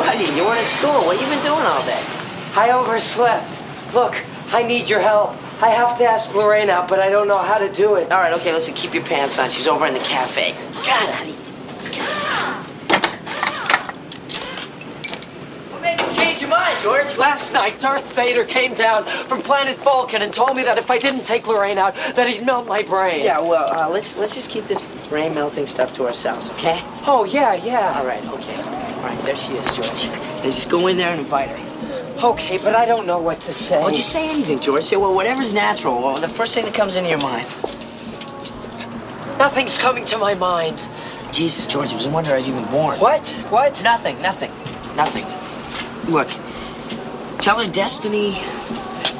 [0.00, 1.04] buddy, you weren't at school.
[1.04, 2.02] What have you been doing all day?
[2.56, 3.60] I overslept.
[3.94, 4.16] Look,
[4.52, 5.32] I need your help.
[5.62, 8.10] I have to ask Lorraine out, but I don't know how to do it.
[8.10, 9.50] All right, okay, listen, keep your pants on.
[9.50, 10.52] She's over in the cafe.
[10.72, 11.32] God, honey.
[15.70, 17.14] What made you change your mind, George?
[17.18, 20.98] Last night, Darth Vader came down from planet Vulcan and told me that if I
[20.98, 23.22] didn't take Lorraine out, that he'd melt my brain.
[23.22, 26.80] Yeah, well, uh, let's let's just keep this brain melting stuff to ourselves, okay?
[27.04, 27.98] Oh, yeah, yeah.
[27.98, 28.56] All right, okay.
[28.62, 30.06] All right, there she is, George.
[30.08, 32.24] Now just go in there and invite her.
[32.24, 33.80] Okay, but I don't know what to say.
[33.80, 34.84] Well, just say anything, George.
[34.84, 36.00] Say, well, whatever's natural.
[36.00, 37.46] Well, the first thing that comes into your mind.
[39.38, 40.86] Nothing's coming to my mind.
[41.32, 42.98] Jesus, George, it was a wonder I was even born.
[42.98, 43.26] What?
[43.48, 43.82] What?
[43.82, 44.50] Nothing, nothing,
[44.96, 45.26] nothing.
[46.12, 46.28] Look,
[47.40, 48.36] tell her destiny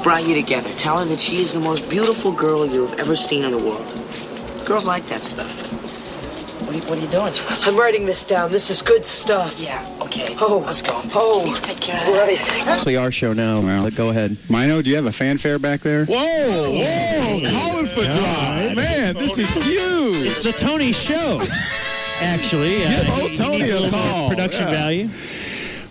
[0.03, 0.69] brought you together.
[0.77, 3.97] Tell her that she is the most beautiful girl you've ever seen in the world.
[4.65, 5.80] Girls like that stuff.
[6.71, 7.33] What are you, what are you doing,
[7.65, 8.49] I'm writing this down.
[8.49, 9.59] This is good stuff.
[9.59, 10.37] Yeah, okay.
[10.39, 10.63] Oh.
[10.65, 10.93] let's go.
[11.13, 11.41] Oh.
[11.43, 12.27] Can you take care of that?
[12.27, 12.65] Right.
[12.65, 13.59] Actually, our show now.
[13.59, 13.91] Well.
[13.91, 14.37] Go ahead.
[14.49, 16.05] Mino, do you have a fanfare back there?
[16.05, 16.15] Whoa,
[16.71, 18.73] whoa, calling for drops.
[18.73, 20.27] Man, this is huge.
[20.27, 21.39] It's the Tony Show.
[22.21, 24.29] Actually, uh, Give he- old he Tony needs a little call.
[24.29, 24.71] Production Yeah.
[24.71, 25.09] value.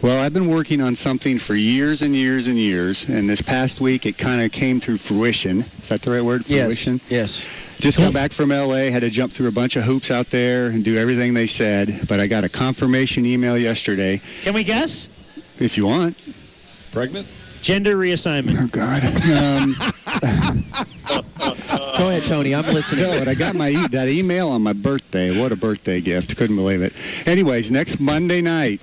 [0.03, 3.83] Well, I've been working on something for years and years and years, and this past
[3.83, 5.61] week it kind of came to fruition.
[5.61, 6.47] Is that the right word?
[6.47, 7.03] Fruition.
[7.11, 7.45] Yes.
[7.81, 10.69] Just got back from LA, had to jump through a bunch of hoops out there
[10.69, 14.23] and do everything they said, but I got a confirmation email yesterday.
[14.43, 15.11] Can we guess?
[15.59, 16.17] If you want.
[16.93, 17.27] Pregnant?
[17.61, 18.57] Gender reassignment.
[18.59, 19.03] Oh God.
[19.61, 19.75] Um,
[21.99, 22.55] Go ahead, Tony.
[22.55, 23.05] I'm listening.
[23.11, 25.39] No, but I got my e- that email on my birthday.
[25.39, 26.39] What a birthday gift!
[26.39, 26.95] Couldn't believe it.
[27.27, 28.81] Anyways, next Monday night,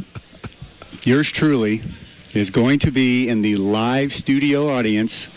[1.08, 1.81] yours truly
[2.33, 5.27] is going to be in the live studio audience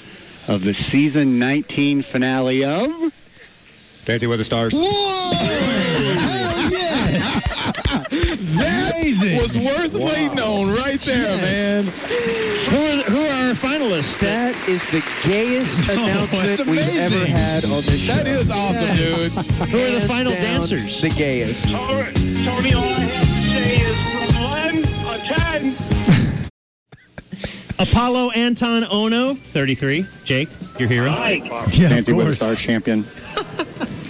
[0.49, 2.91] of the season 19 finale of
[4.05, 4.75] Dancing with the Stars.
[4.75, 5.31] Whoa!
[5.31, 7.73] Hell yes!
[8.57, 11.85] that was worth waiting on right there, man.
[11.85, 14.19] Who are, who are our finalists?
[14.19, 18.15] That is the gayest oh, announcement that's we've ever had on this show.
[18.15, 19.31] That is awesome, dude.
[19.71, 21.01] Who are the final down, dancers?
[21.01, 21.73] The gayest.
[21.73, 23.30] All right, Tony, all
[25.61, 26.51] from 1 to 10.
[27.87, 30.05] Apolo Anton Ohno, 33.
[30.25, 30.49] Jake,
[30.79, 31.11] your hero.
[31.11, 31.39] Hi.
[31.71, 33.03] Dancing with the Stars champion.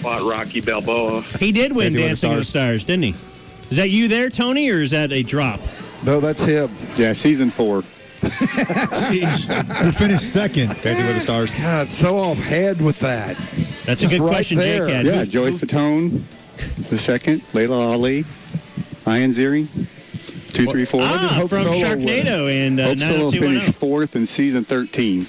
[0.00, 1.22] Fought Rocky Balboa.
[1.22, 3.14] He did win Dancing with the Dancing with the Stars, didn't he?
[3.70, 5.60] Is that you there, Tony, or is that a drop?
[6.04, 6.70] No, that's him.
[6.96, 7.82] Yeah, season four.
[8.20, 10.68] Who finished second?
[10.82, 11.52] Dancing with the Stars.
[11.54, 13.36] God, so offhand with that.
[13.86, 14.86] That's a good right question there.
[14.88, 15.06] Jake had.
[15.06, 16.22] Yeah, Who- Joey Fatone,
[16.88, 17.42] the second.
[17.54, 18.24] Laila Ali,
[19.06, 19.68] Ian Ziering,
[20.50, 21.00] two, three, four.
[21.02, 25.24] Ah, Hope from Solo Sharknado and uh, Hope Solo finished fourth in season 13.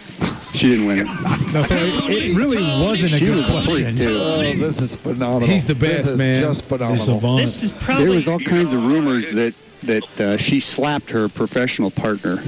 [0.54, 1.06] She didn't win it.
[1.54, 3.98] No, so it, it really wasn't a She good was a freak, question.
[3.98, 4.18] too.
[4.20, 5.48] Oh, this is phenomenal.
[5.48, 6.42] He's the This best, is man.
[6.42, 7.38] Just He's a phenomenal.
[7.38, 11.28] This is probably There was all kinds of rumors that that uh, she slapped her
[11.28, 12.42] professional partner.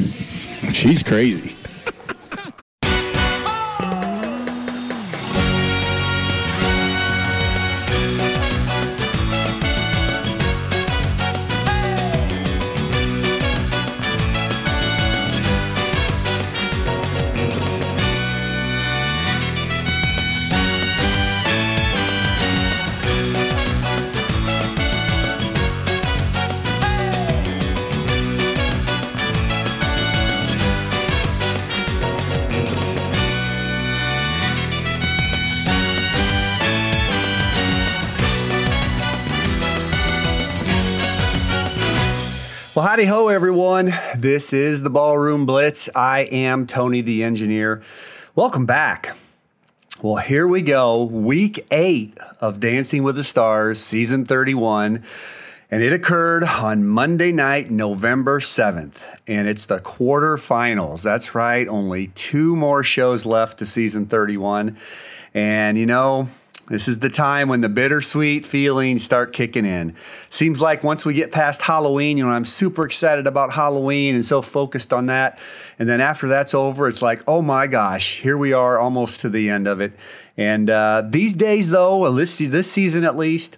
[0.72, 1.56] She's crazy.
[42.94, 43.92] Howdy ho, everyone.
[44.16, 45.90] This is the Ballroom Blitz.
[45.96, 47.82] I am Tony the Engineer.
[48.36, 49.18] Welcome back.
[50.04, 51.02] Well, here we go.
[51.04, 55.04] Week eight of Dancing with the Stars, season 31.
[55.72, 58.98] And it occurred on Monday night, November 7th.
[59.26, 61.02] And it's the quarterfinals.
[61.02, 61.68] That's right.
[61.68, 64.78] Only two more shows left to season 31.
[65.34, 66.30] And you know,
[66.68, 69.96] this is the time when the bittersweet feelings start kicking in.
[70.30, 74.24] Seems like once we get past Halloween, you know, I'm super excited about Halloween and
[74.24, 75.40] so focused on that.
[75.78, 79.30] And then after that's over, it's like, oh my gosh, here we are almost to
[79.30, 79.92] the end of it.
[80.38, 83.58] And uh, these days, though, this season at least,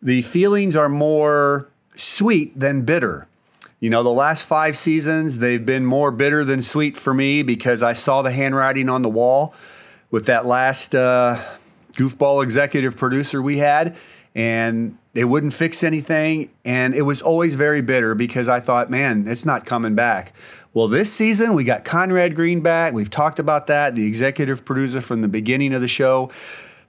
[0.00, 3.28] the feelings are more sweet than bitter.
[3.78, 7.82] You know, the last five seasons, they've been more bitter than sweet for me because
[7.82, 9.54] I saw the handwriting on the wall
[10.10, 11.42] with that last uh,
[11.96, 13.96] goofball executive producer we had,
[14.34, 16.50] and they wouldn't fix anything.
[16.64, 20.32] And it was always very bitter because I thought, man, it's not coming back.
[20.74, 22.94] Well, this season, we got Conrad Green back.
[22.94, 26.30] We've talked about that, the executive producer from the beginning of the show.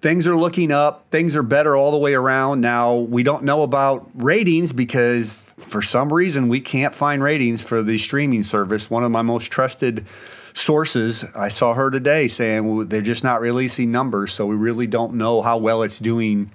[0.04, 1.08] things are looking up.
[1.10, 2.60] Things are better all the way around.
[2.60, 7.82] Now, we don't know about ratings because for some reason we can't find ratings for
[7.82, 8.90] the streaming service.
[8.90, 10.06] One of my most trusted
[10.54, 14.88] sources, I saw her today saying well, they're just not releasing numbers, so we really
[14.88, 16.52] don't know how well it's doing,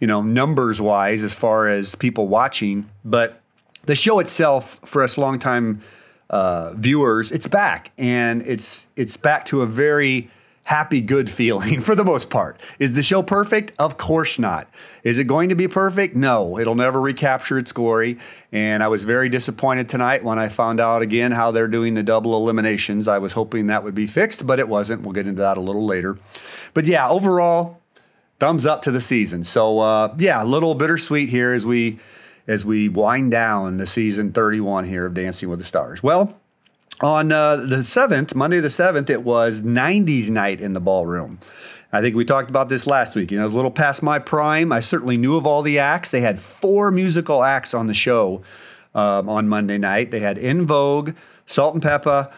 [0.00, 2.88] you know, numbers wise as far as people watching.
[3.04, 3.40] But
[3.84, 5.80] the show itself, for us longtime
[6.30, 10.30] uh, viewers, it's back, and it's it's back to a very
[10.68, 12.60] happy, good feeling for the most part.
[12.78, 13.72] Is the show perfect?
[13.78, 14.68] Of course not.
[15.02, 16.14] Is it going to be perfect?
[16.14, 18.18] No, it'll never recapture its glory.
[18.52, 22.02] And I was very disappointed tonight when I found out again how they're doing the
[22.02, 23.08] double eliminations.
[23.08, 25.02] I was hoping that would be fixed, but it wasn't.
[25.02, 26.18] We'll get into that a little later.
[26.74, 27.80] But yeah, overall,
[28.38, 29.44] thumbs up to the season.
[29.44, 31.98] So uh, yeah, a little bittersweet here as we
[32.46, 36.02] as we wind down the season 31 here of Dancing with the Stars.
[36.02, 36.37] Well,
[37.00, 41.38] on uh, the 7th, Monday the 7th, it was 90s night in the ballroom.
[41.92, 43.30] I think we talked about this last week.
[43.30, 44.72] You know, a little past my prime.
[44.72, 46.10] I certainly knew of all the acts.
[46.10, 48.42] They had four musical acts on the show
[48.94, 50.10] um, on Monday night.
[50.10, 51.14] They had En Vogue,
[51.46, 52.30] Salt and Pepper,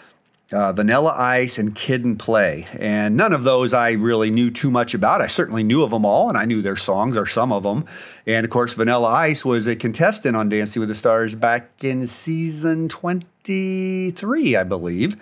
[0.53, 2.67] uh, Vanilla Ice, and Kid and Play.
[2.79, 5.21] And none of those I really knew too much about.
[5.21, 7.85] I certainly knew of them all, and I knew their songs or some of them.
[8.27, 12.07] And of course, Vanilla Ice was a contestant on Dancing with the Stars back in
[12.07, 15.17] season 23, I believe.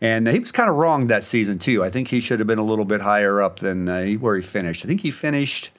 [0.00, 1.82] And he was kind of wrong that season, too.
[1.82, 4.42] I think he should have been a little bit higher up than uh, where he
[4.42, 4.84] finished.
[4.84, 5.70] I think he finished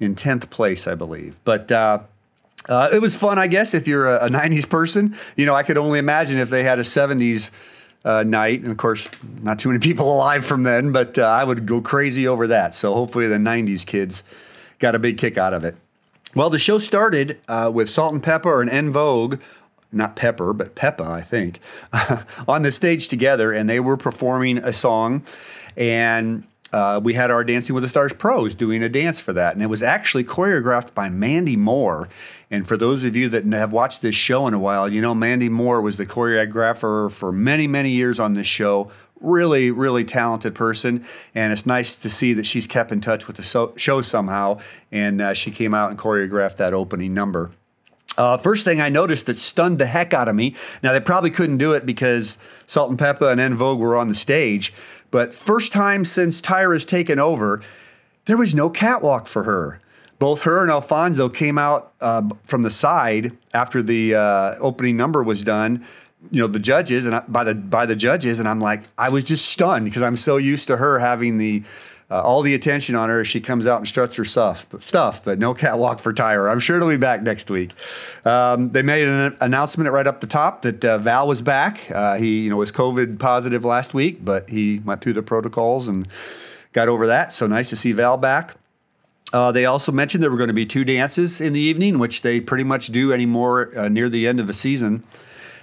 [0.00, 1.38] in 10th place, I believe.
[1.44, 2.00] But uh,
[2.68, 5.16] uh, it was fun, I guess, if you're a, a, 90s person.
[5.36, 7.50] You know, I could only imagine if they had a 70s
[8.04, 8.60] uh, night.
[8.62, 9.08] And of course,
[9.42, 12.74] not too many people alive from then, but uh, I would go crazy over that.
[12.74, 14.22] So hopefully the 90s kids
[14.78, 15.76] got a big kick out of it.
[16.34, 19.38] Well, the show started uh, with Salt and Pepper and En Vogue,
[19.92, 21.60] not Pepper, but Peppa, I think,
[22.48, 25.24] on the stage together, and they were performing a song.
[25.76, 29.52] And uh, we had our Dancing with the Stars pros doing a dance for that.
[29.54, 32.08] And it was actually choreographed by Mandy Moore.
[32.50, 35.14] And for those of you that have watched this show in a while, you know
[35.14, 38.90] Mandy Moore was the choreographer for many, many years on this show.
[39.20, 41.04] Really, really talented person.
[41.34, 44.58] And it's nice to see that she's kept in touch with the so- show somehow.
[44.90, 47.52] And uh, she came out and choreographed that opening number.
[48.18, 50.54] Uh, first thing I noticed that stunned the heck out of me.
[50.82, 52.36] Now they probably couldn't do it because
[52.66, 54.72] Salt and Pepa and En Vogue were on the stage,
[55.10, 57.62] but first time since Tyra's taken over,
[58.26, 59.80] there was no catwalk for her.
[60.18, 65.22] Both her and Alfonso came out uh, from the side after the uh, opening number
[65.22, 65.84] was done.
[66.30, 69.08] You know the judges and I, by the by the judges, and I'm like, I
[69.08, 71.64] was just stunned because I'm so used to her having the
[72.12, 74.82] uh, all the attention on her as she comes out and struts her stuff, but,
[74.82, 76.52] stuff, but no catwalk for Tyra.
[76.52, 77.70] I'm sure it'll be back next week.
[78.26, 81.90] Um, they made an announcement right up the top that uh, Val was back.
[81.90, 85.88] Uh, he, you know, was COVID positive last week, but he went through the protocols
[85.88, 86.06] and
[86.74, 87.32] got over that.
[87.32, 88.56] So nice to see Val back.
[89.32, 92.20] Uh, they also mentioned there were going to be two dances in the evening, which
[92.20, 95.02] they pretty much do anymore uh, near the end of the season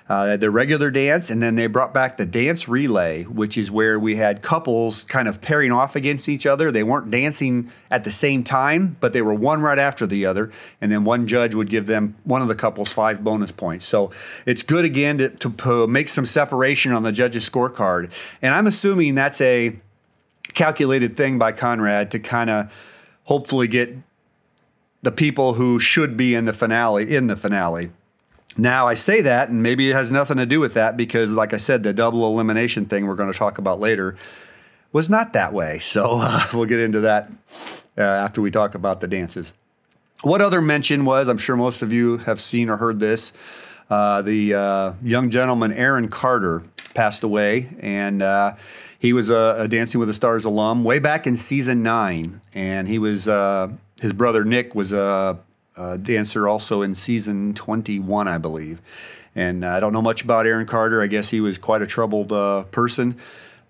[0.09, 3.99] uh, the regular dance, and then they brought back the dance relay, which is where
[3.99, 6.71] we had couples kind of pairing off against each other.
[6.71, 10.51] They weren't dancing at the same time, but they were one right after the other,
[10.81, 13.85] and then one judge would give them one of the couples five bonus points.
[13.85, 14.09] So
[14.47, 18.11] it's good again to, to make some separation on the judges' scorecard,
[18.41, 19.79] and I'm assuming that's a
[20.55, 22.73] calculated thing by Conrad to kind of
[23.25, 23.95] hopefully get
[25.03, 27.91] the people who should be in the finale in the finale.
[28.59, 31.53] Now, I say that, and maybe it has nothing to do with that because, like
[31.53, 34.17] I said, the double elimination thing we're going to talk about later
[34.91, 35.79] was not that way.
[35.89, 37.31] So uh, we'll get into that
[37.97, 39.53] uh, after we talk about the dances.
[40.23, 43.31] What other mention was, I'm sure most of you have seen or heard this,
[43.89, 46.63] uh, the uh, young gentleman Aaron Carter
[46.93, 48.55] passed away, and uh,
[48.99, 52.89] he was a, a, Dancing with the Stars alum way back in season nine, and
[52.89, 53.69] he was uh,
[54.01, 55.39] his brother Nick was a
[55.79, 58.81] uh, dancer also in season 21, I believe.
[59.33, 61.01] And uh, I don't know much about Aaron Carter.
[61.01, 63.17] I guess he was quite a troubled uh, person,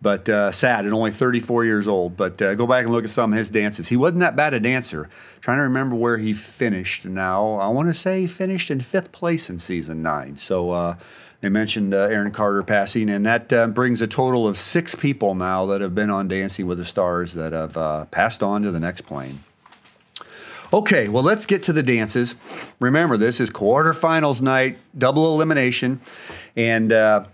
[0.01, 2.17] but uh, sad and only 34 years old.
[2.17, 3.89] But uh, go back and look at some of his dances.
[3.89, 5.09] He wasn't that bad a dancer.
[5.41, 7.55] trying to remember where he finished now.
[7.55, 10.37] I want to say he finished in fifth place in season nine.
[10.37, 10.95] So uh,
[11.41, 15.81] they mentioned Aaron Carter passing, and that brings a total of six people now that
[15.81, 19.39] have been on Dancing with the Stars that have passed on to the next plane.
[20.71, 22.35] Okay, well, let's get to the dances.
[22.79, 25.99] Remember, this is quarterfinals night, double elimination.
[26.55, 27.25] And uh,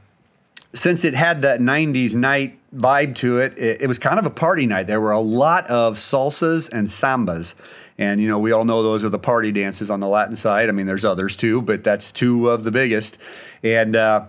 [0.71, 4.29] since it had that 90s night vibe to it, it, it was kind of a
[4.29, 4.87] party night.
[4.87, 7.55] There were a lot of salsas and sambas.
[7.97, 10.69] And, you know, we all know those are the party dances on the Latin side.
[10.69, 13.17] I mean, there's others too, but that's two of the biggest.
[13.63, 14.25] And, uh,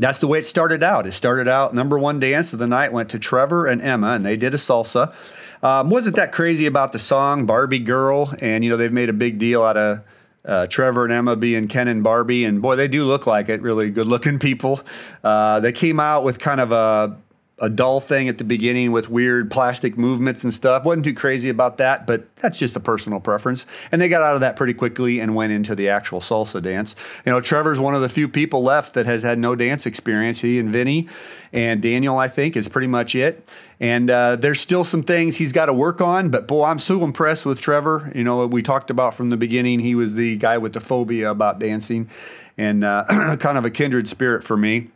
[0.00, 1.08] that's the way it started out.
[1.08, 4.24] It started out number one dance of the night went to Trevor and Emma, and
[4.24, 5.12] they did a salsa.
[5.62, 9.14] Um, wasn't that crazy about the song Barbie Girl, and you know they've made a
[9.14, 10.00] big deal out of
[10.44, 13.60] uh, Trevor and Emma being Ken and Barbie, and boy, they do look like it.
[13.60, 14.80] Really good looking people.
[15.22, 17.16] Uh, they came out with kind of a
[17.60, 20.84] a dull thing at the beginning with weird plastic movements and stuff.
[20.84, 23.66] wasn't too crazy about that, but that's just a personal preference.
[23.90, 26.94] And they got out of that pretty quickly and went into the actual salsa dance.
[27.26, 30.40] You know, Trevor's one of the few people left that has had no dance experience.
[30.40, 31.08] He and Vinny
[31.52, 33.48] and Daniel, I think, is pretty much it.
[33.80, 37.04] And uh, there's still some things he's got to work on, but boy, I'm so
[37.04, 38.12] impressed with Trevor.
[38.14, 41.30] You know, we talked about from the beginning, he was the guy with the phobia
[41.30, 42.08] about dancing
[42.56, 44.90] and uh, kind of a kindred spirit for me.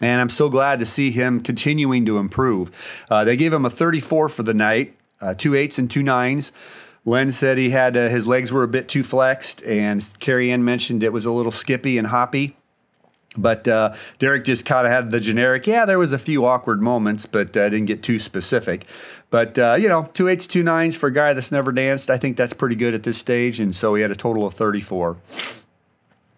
[0.00, 2.70] And I'm so glad to see him continuing to improve.
[3.10, 6.52] Uh, they gave him a 34 for the night, uh, two eights and two nines.
[7.04, 10.64] Len said he had uh, his legs were a bit too flexed, and Carrie Ann
[10.64, 12.56] mentioned it was a little skippy and hoppy.
[13.36, 15.66] But uh, Derek just kind of had the generic.
[15.66, 18.84] Yeah, there was a few awkward moments, but uh, didn't get too specific.
[19.30, 22.10] But uh, you know, two eights, two nines for a guy that's never danced.
[22.10, 24.54] I think that's pretty good at this stage, and so he had a total of
[24.54, 25.16] 34.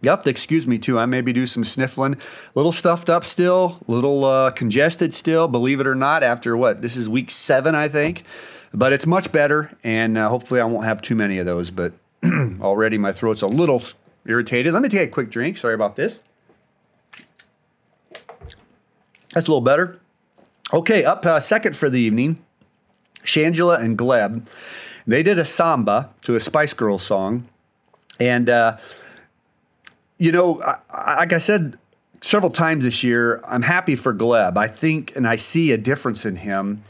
[0.03, 0.99] Yep, excuse me too.
[0.99, 2.15] I maybe do some sniffling.
[2.15, 2.19] A
[2.55, 6.81] Little stuffed up still, a little uh, congested still, believe it or not, after what?
[6.81, 8.25] This is week seven, I think.
[8.73, 11.71] But it's much better, and uh, hopefully I won't have too many of those.
[11.71, 11.93] But
[12.61, 13.83] already my throat's a little
[14.25, 14.73] irritated.
[14.73, 15.59] Let me take a quick drink.
[15.59, 16.21] Sorry about this.
[19.35, 20.01] That's a little better.
[20.73, 22.39] Okay, up uh, second for the evening,
[23.23, 24.47] Shangela and Gleb.
[25.07, 27.49] They did a samba to a Spice Girls song.
[28.19, 28.77] And uh,
[30.21, 31.79] you know, I, like I said
[32.21, 34.59] several times this year, I'm happy for Gleb.
[34.59, 36.85] I think, and I see a difference in him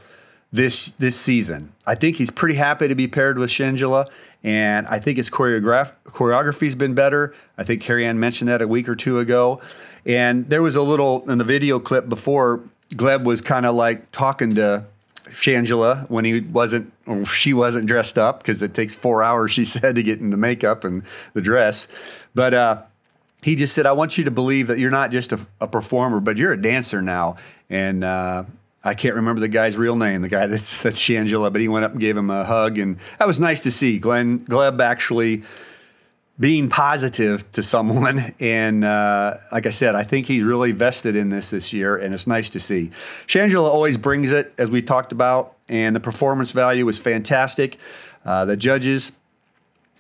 [0.53, 1.73] this this season.
[1.87, 4.11] I think he's pretty happy to be paired with Shangela,
[4.43, 7.33] and I think his choreograph choreography's been better.
[7.57, 9.63] I think Carrie Ann mentioned that a week or two ago,
[10.05, 14.11] and there was a little in the video clip before Gleb was kind of like
[14.11, 14.87] talking to
[15.27, 19.65] Shangela when he wasn't or she wasn't dressed up because it takes four hours she
[19.65, 21.87] said to get in the makeup and the dress,
[22.35, 22.55] but.
[22.55, 22.83] uh
[23.43, 26.21] he just said, I want you to believe that you're not just a, a performer,
[26.21, 27.37] but you're a dancer now.
[27.69, 28.45] And uh,
[28.85, 31.85] I can't remember the guy's real name, the guy that's, that's Shangela, but he went
[31.85, 32.79] up and gave him a hug.
[32.79, 33.99] And that was nice to see.
[33.99, 35.43] Glenn Gleb actually
[36.39, 38.35] being positive to someone.
[38.41, 42.15] And uh, like I said, I think he's really vested in this this year, and
[42.15, 42.91] it's nice to see.
[43.27, 47.77] Shangela always brings it, as we talked about, and the performance value was fantastic.
[48.25, 49.13] Uh, the judges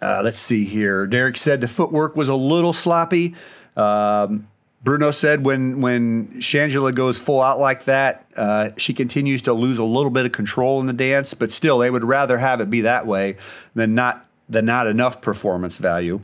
[0.02, 1.06] uh, let's see here.
[1.06, 3.34] Derek said the footwork was a little sloppy.
[3.76, 4.48] Um,
[4.82, 9.76] Bruno said when when Shangela goes full out like that, uh, she continues to lose
[9.76, 11.34] a little bit of control in the dance.
[11.34, 13.36] But still, they would rather have it be that way
[13.74, 16.22] than not than not enough performance value.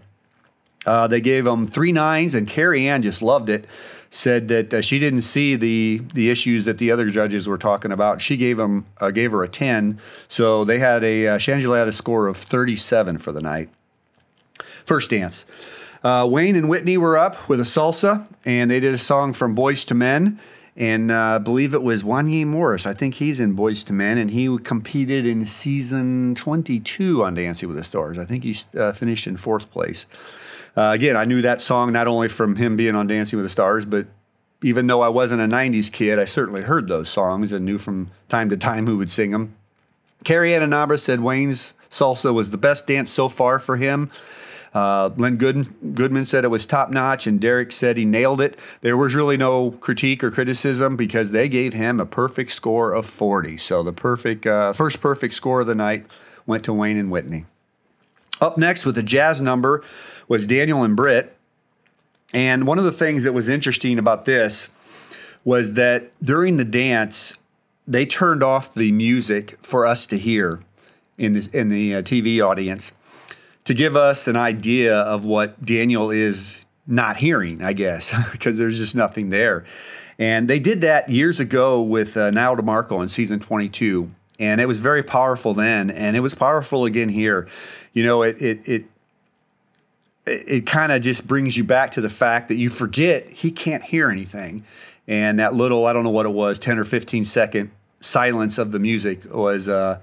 [0.87, 3.67] Uh, they gave them three nines, and Carrie Ann just loved it.
[4.17, 7.93] Said that uh, she didn't see the the issues that the other judges were talking
[7.93, 8.23] about.
[8.23, 11.87] She gave them uh, gave her a ten, so they had a uh, Shangela had
[11.87, 13.69] a score of thirty seven for the night.
[14.87, 15.45] First dance.
[16.03, 19.55] Uh, Wayne and Whitney were up with a salsa, and they did a song from
[19.55, 20.41] Boyz II Men.
[20.77, 22.87] And uh, I believe it was Wanya Morris.
[22.87, 27.69] I think he's in Boyz II Men, and he competed in season 22 on Dancing
[27.69, 28.19] with the Stars.
[28.19, 30.05] I think he uh, finished in fourth place.
[30.77, 33.51] Uh, again, I knew that song not only from him being on Dancing with the
[33.51, 34.07] Stars, but
[34.63, 38.11] even though I wasn't a 90s kid, I certainly heard those songs and knew from
[38.29, 39.57] time to time who would sing them.
[40.25, 44.11] Carrie Ann Inaba said Wayne's salsa was the best dance so far for him.
[44.77, 48.59] Uh, Len Good- Goodman said it was top notch, and Derek said he nailed it.
[48.83, 53.07] There was really no critique or criticism because they gave him a perfect score of
[53.07, 53.57] 40.
[53.57, 56.05] So the perfect uh, first perfect score of the night
[56.45, 57.47] went to Wayne and Whitney.
[58.39, 59.83] Up next with the jazz number
[60.29, 61.35] was Daniel and Britt.
[62.35, 64.69] And one of the things that was interesting about this
[65.43, 67.33] was that during the dance,
[67.89, 70.61] they turned off the music for us to hear
[71.17, 72.93] in the, in the uh, TV audience
[73.67, 78.79] to give us an idea of what Daniel is not hearing, I guess, because there's
[78.79, 79.65] just nothing there.
[80.19, 84.11] And they did that years ago with uh, Nyle DiMarco in season 22.
[84.39, 87.49] And it was very powerful then, and it was powerful again here.
[87.93, 88.85] You know, it, it, it
[90.27, 93.85] it kind of just brings you back to the fact that you forget he can't
[93.85, 94.65] hear anything.
[95.07, 97.71] And that little, I don't know what it was, 10 or 15 second
[98.01, 100.01] silence of the music was, uh,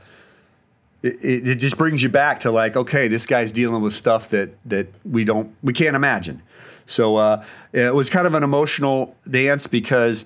[1.04, 4.58] it, it just brings you back to like, okay, this guy's dealing with stuff that,
[4.66, 6.42] that we don't, we can't imagine.
[6.86, 10.26] So uh, it was kind of an emotional dance because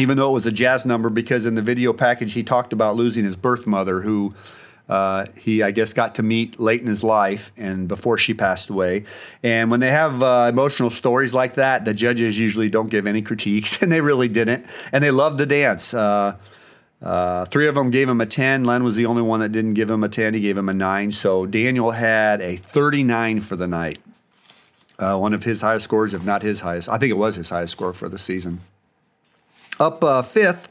[0.00, 2.96] even though it was a jazz number, because in the video package he talked about
[2.96, 4.34] losing his birth mother who
[4.88, 8.70] uh, he, I guess, got to meet late in his life and before she passed
[8.70, 9.04] away.
[9.42, 13.20] And when they have uh, emotional stories like that, the judges usually don't give any
[13.20, 14.64] critiques, and they really didn't.
[14.92, 15.92] And they loved the dance.
[15.92, 16.36] Uh,
[17.02, 18.64] uh, three of them gave him a 10.
[18.64, 20.34] Len was the only one that didn't give him a 10.
[20.34, 21.12] He gave him a 9.
[21.12, 23.98] So Daniel had a 39 for the night.
[24.98, 26.88] Uh, one of his highest scores, if not his highest.
[26.88, 28.60] I think it was his highest score for the season.
[29.78, 30.68] Up uh, fifth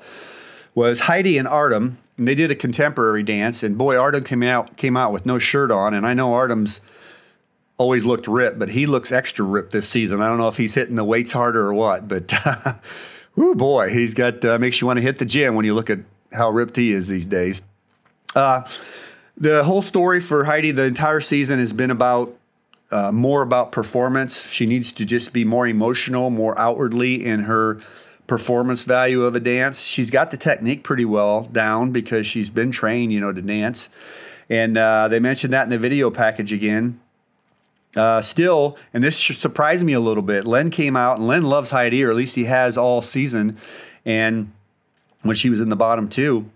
[0.74, 2.00] was Heidi and Artem.
[2.17, 5.38] And they did a contemporary dance, and boy, Artem came out came out with no
[5.38, 5.94] shirt on.
[5.94, 6.79] And I know Artem's
[7.77, 10.22] always looked ripped, but he looks extra ripped this season.
[10.22, 12.34] I don't know if he's hitting the weights harder or what, but
[13.38, 15.89] oh boy, he's got uh, makes you want to hit the gym when you look
[15.89, 16.00] at
[16.36, 17.62] how ripped he is these days.
[18.36, 18.63] Uh,
[19.38, 22.36] the whole story for Heidi the entire season has been about
[22.92, 24.42] uh, more about performance.
[24.50, 27.80] She needs to just be more emotional, more outwardly in her
[28.27, 29.80] performance value of a dance.
[29.80, 33.89] She's got the technique pretty well down because she's been trained, you know, to dance.
[34.50, 37.00] And uh, they mentioned that in the video package again.
[37.96, 40.46] Uh, still, and this surprised me a little bit.
[40.46, 43.58] Len came out, and Len loves Heidi, or at least he has all season.
[44.04, 44.51] And
[45.25, 46.50] when she was in the bottom two,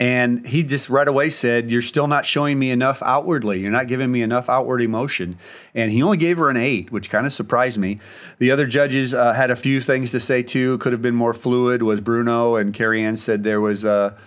[0.00, 3.60] and he just right away said, You're still not showing me enough outwardly.
[3.60, 5.38] You're not giving me enough outward emotion.
[5.72, 8.00] And he only gave her an eight, which kind of surprised me.
[8.38, 10.78] The other judges uh, had a few things to say too.
[10.78, 12.56] Could have been more fluid, was Bruno.
[12.56, 14.18] And Carrie Ann said there was uh,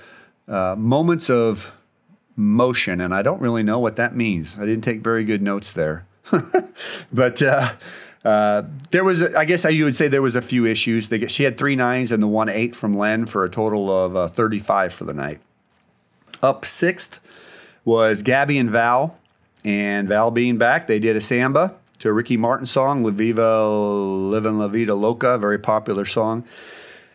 [0.48, 1.74] uh, moments of
[2.38, 3.02] motion.
[3.02, 4.58] And I don't really know what that means.
[4.58, 6.06] I didn't take very good notes there.
[7.12, 7.42] but.
[8.28, 11.08] Uh, there was, I guess, you would say there was a few issues.
[11.08, 14.18] They, she had three nines and the one eight from Len for a total of
[14.18, 15.40] uh, 35 for the night.
[16.44, 17.22] Up sixth
[17.86, 19.18] was Gabby and Val.
[19.64, 23.66] And Val being back, they did a samba to a Ricky Martin song, La Viva
[23.66, 26.44] Livin' La Vida Loca, very popular song.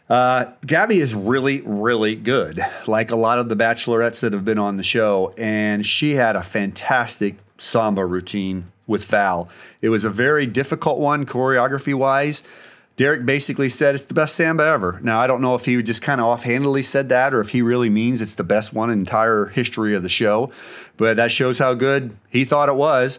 [0.09, 4.59] Uh, Gabby is really, really good, like a lot of the bachelorettes that have been
[4.59, 5.35] on the show.
[5.37, 9.49] And she had a fantastic samba routine with Val.
[9.81, 12.43] It was a very difficult one choreography wise.
[12.97, 15.01] Derek basically said it's the best samba ever.
[15.03, 17.63] Now, I don't know if he just kind of offhandedly said that or if he
[17.63, 20.53] really means it's the best one in entire history of the show,
[20.99, 23.19] but that shows how good he thought it was.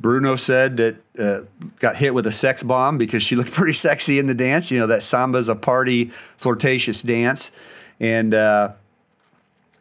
[0.00, 1.42] Bruno said that uh,
[1.78, 4.70] got hit with a sex bomb because she looked pretty sexy in the dance.
[4.70, 7.50] You know, that samba's a party, flirtatious dance.
[8.00, 8.72] And uh,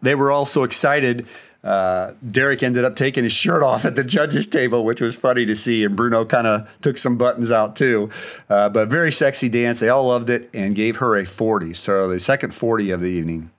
[0.02, 1.26] they were all so excited
[1.64, 5.46] uh, Derek ended up taking his shirt off at the judges' table, which was funny
[5.46, 5.84] to see.
[5.84, 8.10] And Bruno kind of took some buttons out too.
[8.50, 9.80] Uh, but very sexy dance.
[9.80, 11.74] They all loved it and gave her a 40.
[11.74, 13.52] So the second 40 of the evening.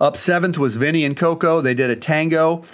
[0.00, 1.60] Up seventh was Vinny and Coco.
[1.60, 2.64] They did a tango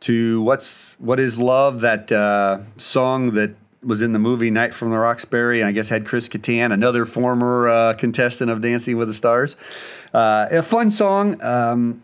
[0.00, 4.90] to what's what is love that uh, song that was in the movie Night from
[4.90, 9.08] the Roxbury, and I guess had Chris Kattan, another former uh, contestant of Dancing with
[9.08, 9.56] the Stars.
[10.12, 11.40] Uh, a fun song.
[11.42, 12.02] Um,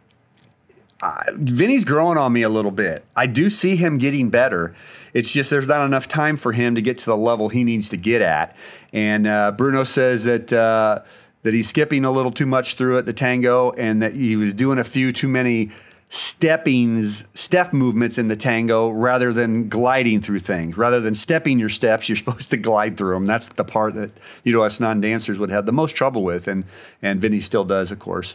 [1.01, 3.05] uh, Vinny's growing on me a little bit.
[3.15, 4.75] I do see him getting better.
[5.15, 7.89] It's just there's not enough time for him to get to the level he needs
[7.91, 8.57] to get at.
[8.93, 11.03] And uh, Bruno says that uh,
[11.43, 14.55] that he's skipping a little too much through it, the tango, and that he was
[14.55, 15.71] doing a few too many
[16.11, 20.77] steppings, step movements in the tango rather than gliding through things.
[20.77, 23.25] Rather than stepping your steps, you're supposed to glide through them.
[23.25, 24.11] That's the part that
[24.43, 26.65] you know us non-dancers would have the most trouble with, and
[27.01, 28.35] and Vinny still does, of course.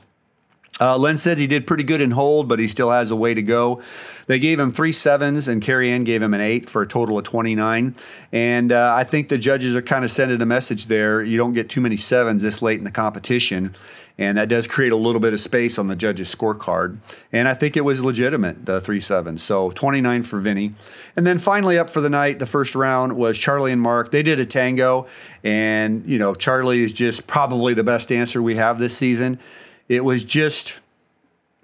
[0.83, 3.33] Uh, Len says he did pretty good in hold, but he still has a way
[3.33, 3.81] to go.
[4.27, 7.17] They gave him three sevens, and Carrie Ann gave him an eight for a total
[7.17, 7.95] of 29.
[8.33, 11.23] And uh, I think the judges are kind of sending a message there.
[11.23, 13.73] You don't get too many sevens this late in the competition.
[14.17, 16.97] And that does create a little bit of space on the judges' scorecard.
[17.31, 19.41] And I think it was legitimate, the three sevens.
[19.41, 20.73] So 29 for Vinny.
[21.15, 24.11] And then finally up for the night, the first round was Charlie and Mark.
[24.11, 25.07] They did a tango.
[25.43, 29.39] And, you know, Charlie is just probably the best dancer we have this season
[29.87, 30.73] it was just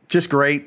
[0.08, 0.66] just great.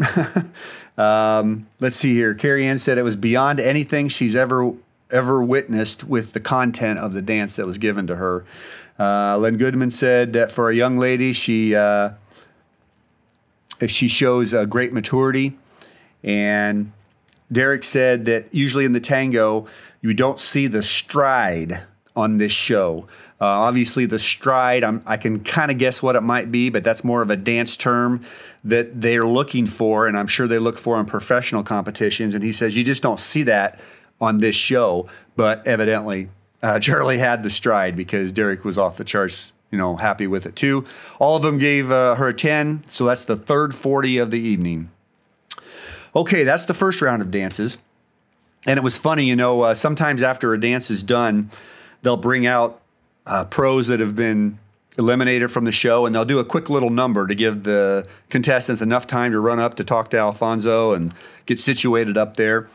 [0.99, 2.35] um, let's see here.
[2.35, 4.75] Carrie Ann said it was beyond anything she's ever
[5.11, 8.45] ever witnessed with the content of the dance that was given to her.
[8.99, 12.11] Uh, Len Goodman said that for a young lady, she uh,
[13.87, 15.59] she shows a great maturity,
[16.23, 16.93] and
[17.51, 19.67] Derek said that usually in the tango
[20.01, 21.83] you don't see the stride
[22.15, 23.07] on this show.
[23.43, 26.85] Uh, obviously, the stride, I'm, i can kind of guess what it might be, but
[26.85, 28.25] that's more of a dance term
[28.63, 32.37] that they're looking for, and I'm sure they look for in professional competitions.
[32.37, 33.81] And he says you just don't see that
[34.21, 36.29] on this show, but evidently
[36.63, 40.47] uh, Charlie had the stride because Derek was off the charts, you know, happy with
[40.47, 40.85] it too.
[41.19, 44.39] All of them gave uh, her a 10, so that's the third 40 of the
[44.39, 44.89] evening.
[46.15, 47.77] Okay, that's the first round of dances.
[48.69, 51.51] And it was funny, you know, uh, sometimes after a dance is done,
[52.03, 52.82] they'll bring out
[53.27, 54.59] uh, pros that have been
[54.99, 58.83] eliminated from the show, and they'll do a quick little number to give the contestants
[58.83, 61.13] enough time to run up to talk to Alfonso and
[61.47, 62.69] get situated up there.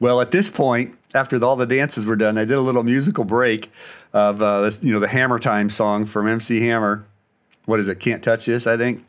[0.00, 3.24] Well, at this point, after all the dances were done, they did a little musical
[3.24, 3.70] break
[4.12, 7.04] of uh, you know the Hammer Time song from MC Hammer.
[7.66, 8.00] What is it?
[8.00, 9.04] Can't touch this, I think.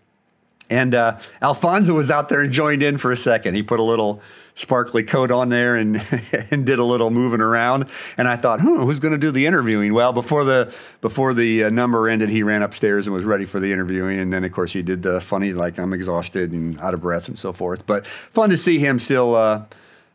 [0.71, 3.55] And uh, Alfonso was out there and joined in for a second.
[3.55, 4.21] He put a little
[4.55, 5.97] sparkly coat on there and
[6.51, 7.87] and did a little moving around.
[8.17, 9.93] And I thought, hmm, who's going to do the interviewing?
[9.93, 13.59] Well, before the before the uh, number ended, he ran upstairs and was ready for
[13.59, 14.17] the interviewing.
[14.17, 17.27] And then, of course, he did the funny like I'm exhausted and out of breath
[17.27, 17.85] and so forth.
[17.85, 19.65] But fun to see him still uh,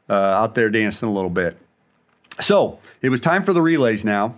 [0.09, 1.59] uh, out there dancing a little bit.
[2.41, 4.37] So it was time for the relays now.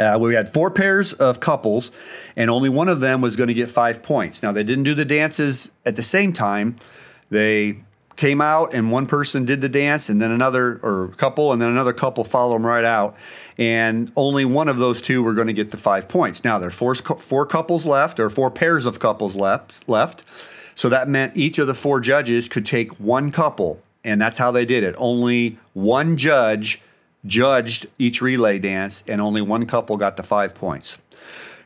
[0.00, 1.90] Uh, we had four pairs of couples,
[2.36, 4.42] and only one of them was going to get five points.
[4.42, 6.76] Now, they didn't do the dances at the same time.
[7.30, 7.78] They
[8.16, 11.68] came out, and one person did the dance, and then another, or couple, and then
[11.68, 13.16] another couple followed them right out.
[13.56, 16.44] And only one of those two were going to get the five points.
[16.44, 20.22] Now, there are four, four couples left, or four pairs of couples left, left.
[20.74, 24.52] So that meant each of the four judges could take one couple, and that's how
[24.52, 24.94] they did it.
[24.98, 26.80] Only one judge
[27.28, 30.98] judged each relay dance, and only one couple got the five points.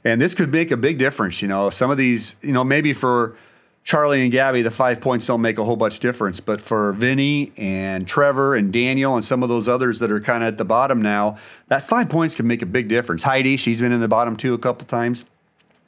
[0.04, 1.40] And this could make a big difference.
[1.40, 3.36] You know, some of these, you know, maybe for
[3.84, 6.40] Charlie and Gabby, the five points don't make a whole bunch difference.
[6.40, 10.42] But for Vinny and Trevor and Daniel and some of those others that are kind
[10.42, 13.22] of at the bottom now, that five points can make a big difference.
[13.22, 15.24] Heidi, she's been in the bottom two a couple times.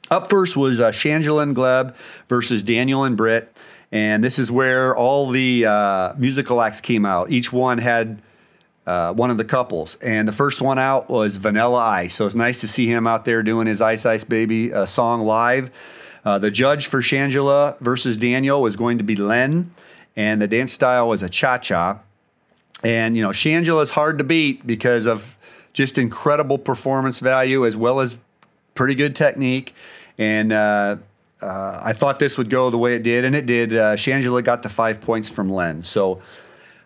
[0.09, 1.95] Up first was uh, Shangela and Gleb
[2.29, 3.55] versus Daniel and Britt.
[3.91, 7.31] And this is where all the uh, musical acts came out.
[7.31, 8.21] Each one had
[8.85, 9.95] uh, one of the couples.
[9.95, 12.15] And the first one out was Vanilla Ice.
[12.15, 15.21] So it's nice to see him out there doing his Ice Ice Baby uh, song
[15.21, 15.71] live.
[16.23, 19.71] Uh, the judge for Shangela versus Daniel was going to be Len,
[20.15, 21.99] and the dance style was a cha cha.
[22.83, 25.37] And, you know, Shangela is hard to beat because of
[25.73, 28.17] just incredible performance value as well as
[28.73, 29.75] pretty good technique.
[30.17, 30.97] And, uh,
[31.41, 33.73] uh, I thought this would go the way it did, and it did.
[33.73, 35.83] Uh, Shangela got the five points from Len.
[35.83, 36.21] So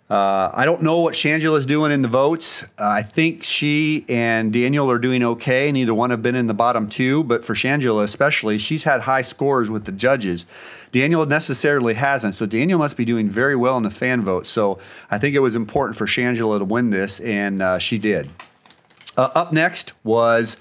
[0.09, 2.63] uh, I don't know what Shangela's doing in the votes.
[2.63, 5.71] Uh, I think she and Daniel are doing okay.
[5.71, 9.21] Neither one have been in the bottom two, but for Shangela especially, she's had high
[9.21, 10.47] scores with the judges.
[10.91, 14.47] Daniel necessarily hasn't, so Daniel must be doing very well in the fan vote.
[14.47, 14.79] So
[15.11, 18.29] I think it was important for Shangela to win this, and uh, she did.
[19.15, 20.55] Uh, up next was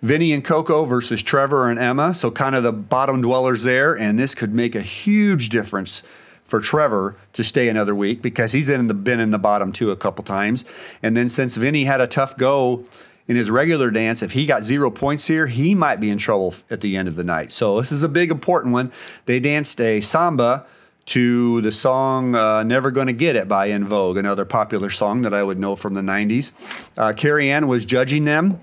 [0.00, 2.14] Vinny and Coco versus Trevor and Emma.
[2.14, 6.02] So kind of the bottom dwellers there, and this could make a huge difference
[6.50, 9.90] for Trevor to stay another week because he's in the, been in the bottom two
[9.90, 10.64] a couple times.
[11.02, 12.84] And then since Vinny had a tough go
[13.28, 16.54] in his regular dance, if he got zero points here, he might be in trouble
[16.68, 17.52] at the end of the night.
[17.52, 18.92] So this is a big important one.
[19.26, 20.66] They danced a samba
[21.06, 25.32] to the song uh, Never Gonna Get It by En Vogue, another popular song that
[25.32, 26.50] I would know from the 90s.
[26.96, 28.60] Uh, Carrie Ann was judging them.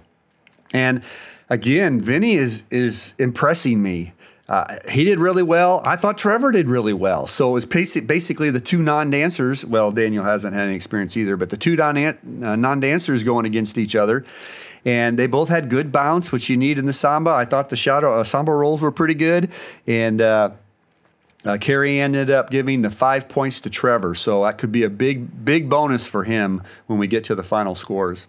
[0.73, 1.02] And
[1.50, 4.13] again, Vinny is, is impressing me.
[4.49, 5.81] Uh, he did really well.
[5.83, 7.27] I thought Trevor did really well.
[7.27, 9.65] So it was basically the two non dancers.
[9.65, 13.77] Well, Daniel hasn't had any experience either, but the two uh, non dancers going against
[13.77, 14.23] each other.
[14.86, 17.31] And they both had good bounce, which you need in the samba.
[17.31, 19.51] I thought the shadow, uh, samba rolls were pretty good.
[19.86, 20.51] And uh,
[21.43, 24.15] uh, Carrie ended up giving the five points to Trevor.
[24.15, 27.43] So that could be a big, big bonus for him when we get to the
[27.43, 28.27] final scores.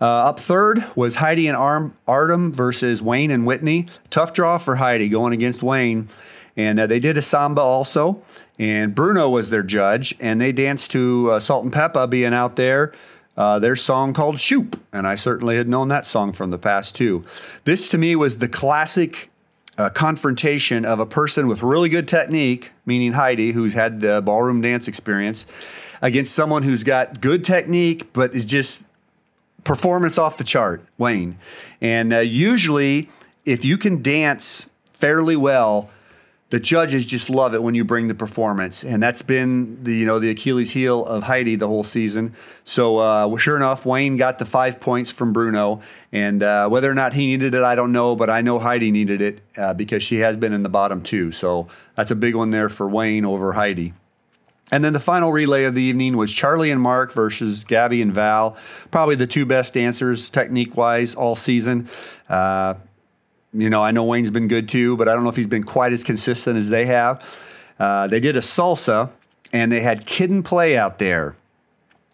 [0.00, 3.86] Uh, up third was Heidi and Arm, Artem versus Wayne and Whitney.
[4.10, 6.08] Tough draw for Heidi going against Wayne.
[6.56, 8.22] And uh, they did a samba also.
[8.58, 10.14] And Bruno was their judge.
[10.20, 12.92] And they danced to uh, Salt and Pepa being out there.
[13.36, 14.80] Uh, their song called Shoop.
[14.92, 17.24] And I certainly had known that song from the past too.
[17.64, 19.30] This to me was the classic
[19.78, 24.62] uh, confrontation of a person with really good technique, meaning Heidi, who's had the ballroom
[24.62, 25.44] dance experience,
[26.00, 28.82] against someone who's got good technique but is just
[29.66, 31.36] performance off the chart, Wayne.
[31.80, 33.10] And uh, usually,
[33.44, 35.90] if you can dance fairly well,
[36.50, 40.06] the judges just love it when you bring the performance, and that's been the you
[40.06, 42.34] know the Achilles heel of Heidi the whole season.
[42.62, 45.80] So uh, sure enough, Wayne got the five points from Bruno,
[46.12, 48.92] and uh, whether or not he needed it, I don't know, but I know Heidi
[48.92, 51.32] needed it uh, because she has been in the bottom two.
[51.32, 53.94] So that's a big one there for Wayne over Heidi.
[54.72, 58.12] And then the final relay of the evening was Charlie and Mark versus Gabby and
[58.12, 58.56] Val.
[58.90, 61.88] Probably the two best dancers technique wise all season.
[62.28, 62.74] Uh,
[63.52, 65.62] you know, I know Wayne's been good too, but I don't know if he's been
[65.62, 67.24] quite as consistent as they have.
[67.78, 69.10] Uh, they did a salsa
[69.52, 71.36] and they had Kid and Play out there.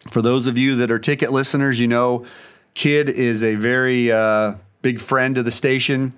[0.09, 2.25] For those of you that are ticket listeners, you know
[2.75, 6.13] Kid is a very uh, big friend of the station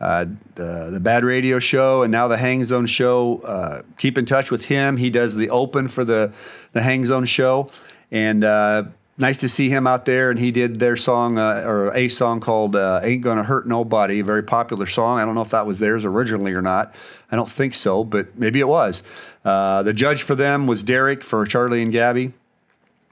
[0.00, 3.40] uh, the, the Bad Radio Show and now the Hang Zone Show.
[3.44, 4.96] Uh, keep in touch with him.
[4.96, 6.32] He does the open for the,
[6.72, 7.70] the Hang Zone Show.
[8.10, 8.84] And uh,
[9.18, 12.40] nice to see him out there, and he did their song uh, or a song
[12.40, 15.18] called uh, "Ain't Gonna Hurt Nobody," a very popular song.
[15.18, 16.94] I don't know if that was theirs originally or not.
[17.30, 19.02] I don't think so, but maybe it was.
[19.44, 22.32] Uh, the judge for them was Derek for Charlie and Gabby,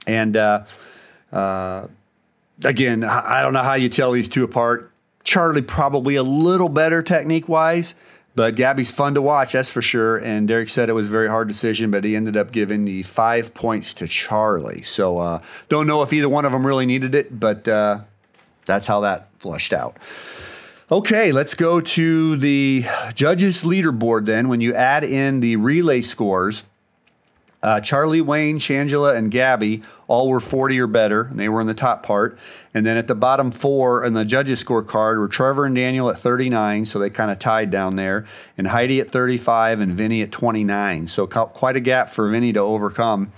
[0.07, 0.35] and
[2.63, 4.91] again, I don't know how you tell these two apart.
[5.27, 7.93] Charlie probably a little better technique wise,
[8.33, 10.15] but Gabby's fun to watch, that's for sure.
[10.15, 13.03] And Derek said it was a very hard decision, but he ended up giving the
[13.03, 14.83] five points to Charlie.
[14.83, 17.99] So uh, don't know if either one of them really needed it, but uh,
[18.63, 19.97] that's how that flushed out.
[20.89, 24.47] Okay, let's go to the judges' leaderboard then.
[24.47, 26.63] When you add in the relay scores,
[27.61, 31.67] uh, Charlie, Wayne, Shangela, and Gabby all were 40 or better, and they were in
[31.67, 32.37] the top part.
[32.73, 36.17] And then at the bottom four in the judges' scorecard were Trevor and Daniel at
[36.17, 38.25] 39, so they kind of tied down there,
[38.57, 41.07] and Heidi at 35 and Vinny at 29.
[41.07, 43.33] So quite a gap for Vinny to overcome.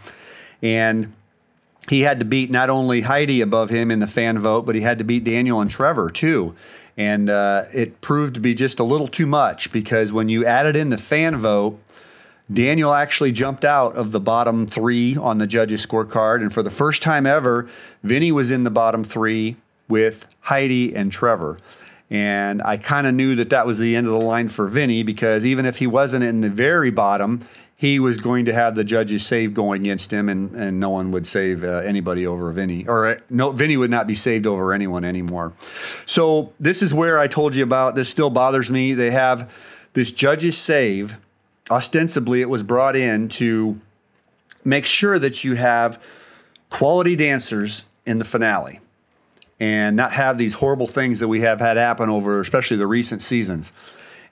[0.61, 1.13] And
[1.89, 4.81] he had to beat not only Heidi above him in the fan vote, but he
[4.81, 6.55] had to beat Daniel and Trevor too.
[6.97, 10.75] And uh, it proved to be just a little too much because when you added
[10.75, 11.79] in the fan vote,
[12.51, 16.41] Daniel actually jumped out of the bottom three on the judges' scorecard.
[16.41, 17.69] And for the first time ever,
[18.03, 19.57] Vinny was in the bottom three
[19.87, 21.59] with Heidi and Trevor.
[22.09, 25.03] And I kind of knew that that was the end of the line for Vinny
[25.03, 27.41] because even if he wasn't in the very bottom,
[27.79, 31.11] he was going to have the judges save going against him, and, and no one
[31.11, 34.73] would save uh, anybody over Vinny, or uh, no, Vinny would not be saved over
[34.73, 35.53] anyone anymore.
[36.05, 37.95] So this is where I told you about.
[37.95, 38.93] This still bothers me.
[38.93, 39.49] They have
[39.93, 41.17] this judges save.
[41.69, 43.79] Ostensibly, it was brought in to
[44.63, 46.01] make sure that you have
[46.69, 48.79] quality dancers in the finale
[49.59, 53.21] and not have these horrible things that we have had happen over, especially the recent
[53.21, 53.71] seasons.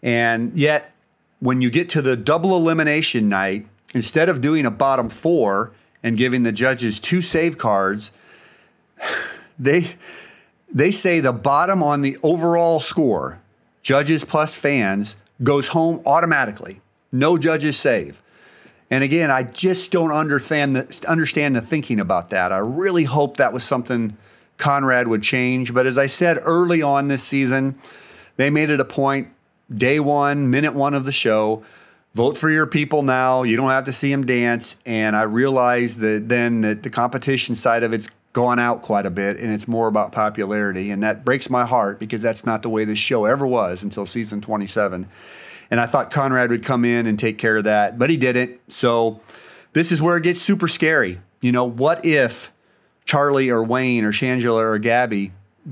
[0.01, 0.93] And yet,
[1.39, 5.71] when you get to the double elimination night, instead of doing a bottom four
[6.01, 8.11] and giving the judges two save cards,
[9.59, 9.95] they
[10.73, 13.39] they say the bottom on the overall score,
[13.81, 16.81] judges plus fans, goes home automatically.
[17.17, 18.21] No judges save.
[18.89, 22.51] And again, I just don't understand the, understand the thinking about that.
[22.51, 24.15] I really hope that was something
[24.57, 25.73] Conrad would change.
[25.73, 27.77] But as I said early on this season,
[28.37, 29.29] they made it a point
[29.75, 31.63] day one, minute one of the show.
[32.13, 33.43] Vote for your people now.
[33.43, 34.75] You don't have to see them dance.
[34.85, 39.09] And I realized that then that the competition side of it's gone out quite a
[39.09, 40.91] bit and it's more about popularity.
[40.91, 44.05] And that breaks my heart because that's not the way this show ever was until
[44.05, 45.07] season 27.
[45.69, 48.59] And I thought Conrad would come in and take care of that, but he didn't.
[48.71, 49.21] So
[49.73, 51.19] this is where it gets super scary.
[51.41, 52.51] You know, what if
[53.05, 55.31] Charlie or Wayne or Shangela or Gabby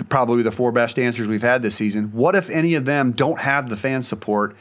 [0.10, 2.12] probably the four best dancers we've had this season.
[2.12, 4.56] What if any of them don't have the fan support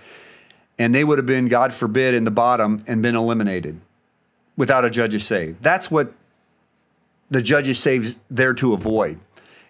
[0.78, 3.80] and they would have been, God forbid, in the bottom and been eliminated
[4.56, 5.60] without a judge's save?
[5.60, 6.12] That's what
[7.30, 9.18] the judges save's there to avoid.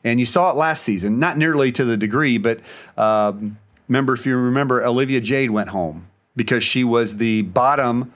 [0.02, 2.60] And you saw it last season, not nearly to the degree, but
[2.98, 8.12] um, remember, if you remember, Olivia Jade went home because she was the bottom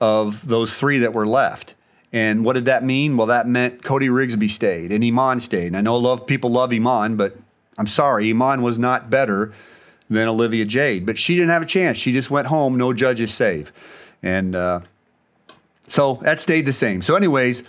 [0.00, 1.74] of those three that were left.
[2.12, 3.16] And what did that mean?
[3.16, 5.68] Well, that meant Cody Rigsby stayed and Iman stayed.
[5.68, 7.36] And I know love people love Iman, but
[7.76, 9.52] I'm sorry, Iman was not better
[10.08, 11.04] than Olivia Jade.
[11.04, 11.98] But she didn't have a chance.
[11.98, 13.72] She just went home, no judges save.
[14.22, 14.80] And uh,
[15.86, 17.02] so that stayed the same.
[17.02, 17.62] So, anyways,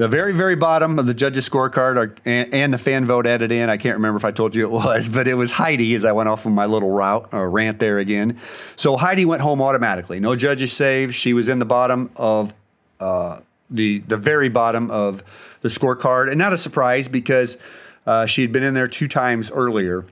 [0.00, 3.52] the very, very bottom of the judges' scorecard are, and, and, the fan vote added
[3.52, 3.68] in.
[3.68, 6.12] I can't remember if I told you it was, but it was Heidi as I
[6.12, 8.38] went off on my little route or rant there again.
[8.76, 10.18] So Heidi went home automatically.
[10.18, 11.14] No judges saved.
[11.14, 12.54] She was in the bottom of
[12.98, 15.22] uh, the the very bottom of
[15.60, 17.58] the scorecard, and not a surprise because
[18.06, 20.06] uh, she had been in there two times earlier.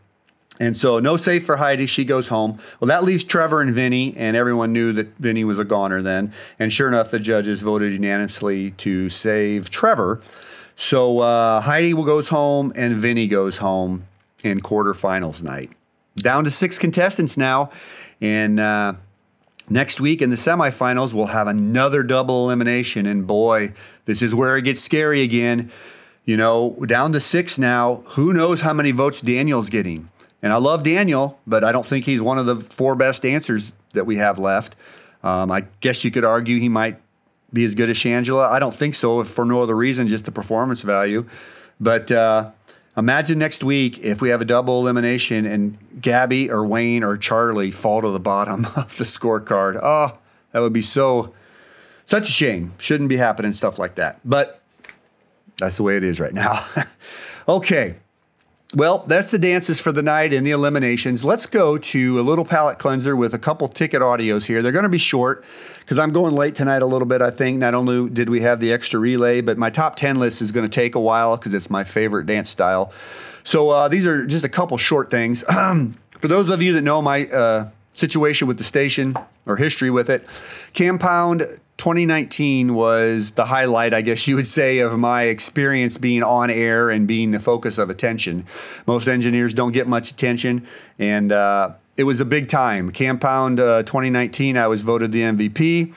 [0.61, 1.87] And so, no save for Heidi.
[1.87, 2.59] She goes home.
[2.81, 6.33] Well, that leaves Trevor and Vinny, and everyone knew that Vinny was a goner then.
[6.59, 10.21] And sure enough, the judges voted unanimously to save Trevor.
[10.75, 14.05] So uh, Heidi goes home, and Vinny goes home
[14.43, 15.71] in quarterfinals night.
[16.17, 17.71] Down to six contestants now,
[18.21, 18.95] and uh,
[19.71, 23.05] Next week in the semifinals, we'll have another double elimination.
[23.05, 23.75] And boy,
[24.07, 25.71] this is where it gets scary again.
[26.25, 27.97] You know, down to six now.
[28.09, 30.09] Who knows how many votes Daniel's getting?
[30.43, 33.73] And I love Daniel, but I don't think he's one of the four best answers
[33.93, 34.77] that we have left.
[35.23, 37.01] Um, I guess you could argue he might
[37.53, 38.49] be as good as Shangela.
[38.49, 41.27] I don't think so, if for no other reason, just the performance value.
[41.81, 42.53] But uh,
[42.99, 47.71] Imagine next week if we have a double elimination and Gabby or Wayne or Charlie
[47.71, 49.79] fall to the bottom of the scorecard.
[49.81, 50.19] Oh,
[50.51, 51.33] that would be so
[52.05, 52.73] such a shame.
[52.79, 54.19] Shouldn't be happening stuff like that.
[54.25, 54.61] But
[55.59, 56.67] that's the way it is right now.
[57.49, 57.95] okay.
[58.75, 61.25] Well, that's the dances for the night and the eliminations.
[61.25, 64.61] Let's go to a little palate cleanser with a couple ticket audios here.
[64.61, 65.43] They're going to be short
[65.81, 67.59] because I'm going late tonight a little bit, I think.
[67.59, 70.69] Not only did we have the extra relay, but my top 10 list is going
[70.69, 72.93] to take a while because it's my favorite dance style.
[73.43, 75.43] So uh, these are just a couple short things.
[75.49, 80.11] for those of you that know my uh, situation with the station or history with
[80.11, 80.27] it,
[80.75, 86.51] Campound 2019 was the highlight, I guess you would say, of my experience being on
[86.51, 88.47] air and being the focus of attention.
[88.87, 90.67] Most engineers don't get much attention,
[90.99, 92.91] and uh, it was a big time.
[92.91, 95.95] Campound uh, 2019, I was voted the MVP,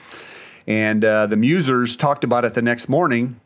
[0.68, 3.40] and uh, the Musers talked about it the next morning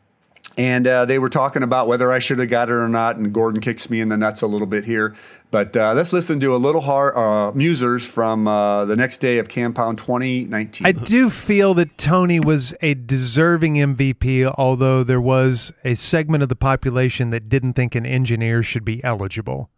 [0.57, 3.15] and uh, they were talking about whether I should have got it or not.
[3.17, 5.15] And Gordon kicks me in the nuts a little bit here.
[5.51, 9.37] But uh, let's listen to a little hard, uh, musers from uh, the next day
[9.37, 10.85] of Campound 2019.
[10.85, 16.49] I do feel that Tony was a deserving MVP, although there was a segment of
[16.49, 19.69] the population that didn't think an engineer should be eligible,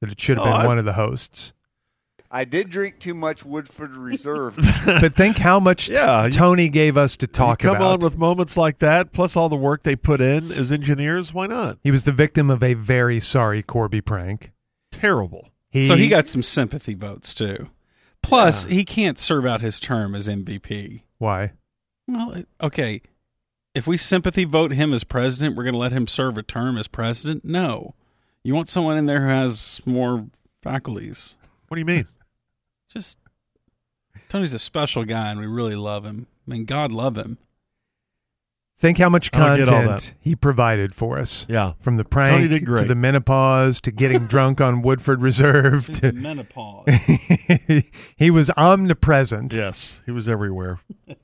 [0.00, 1.52] that it should have Oh, been I- one of the hosts.
[2.32, 4.56] I did drink too much Woodford Reserve.
[4.86, 7.92] but think how much t- Yeah, you- Tony gave us to talk you come about.
[7.94, 11.34] on with moments like that, plus all the work they put in as engineers.
[11.34, 11.78] Why not?
[11.82, 14.52] he was the victim of a very sorry Corby prank.
[14.92, 15.48] Terrible.
[15.70, 17.70] He, so he got some sympathy votes too.
[18.22, 21.02] Plus, he can't serve out his term as MVP.
[21.18, 21.52] why?
[22.06, 23.02] Well, okay.
[23.74, 26.76] If we sympathy vote him as president, we're going to let him serve a term
[26.76, 27.44] as president?
[27.44, 27.94] No.
[28.42, 30.26] You want someone in there who has more
[30.60, 31.36] faculties.
[31.68, 32.06] What do you mean?
[32.92, 33.18] Just
[34.28, 36.26] Tony's a special guy, and we really love him.
[36.46, 37.38] I mean, God love him.
[38.78, 41.44] Think how much I don't get all content he provided for us.
[41.50, 41.74] Yeah.
[41.80, 42.88] From the Tony prank did to great.
[42.88, 46.86] the menopause to getting drunk on Woodford Reserve to Menopause.
[48.16, 49.52] he was omnipresent.
[49.52, 50.80] Yes, he was everywhere.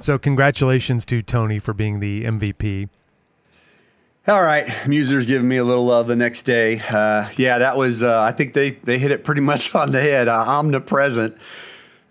[0.00, 2.88] So congratulations to Tony for being the MVP.
[4.26, 6.80] All right, Musers giving me a little love the next day.
[6.80, 8.02] Uh, yeah, that was.
[8.02, 10.28] Uh, I think they they hit it pretty much on the head.
[10.28, 11.36] Uh, omnipresent.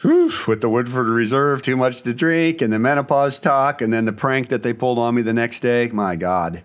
[0.02, 4.06] Whew, with the Woodford Reserve, too much to drink, and the menopause talk, and then
[4.06, 5.88] the prank that they pulled on me the next day.
[5.88, 6.62] My God,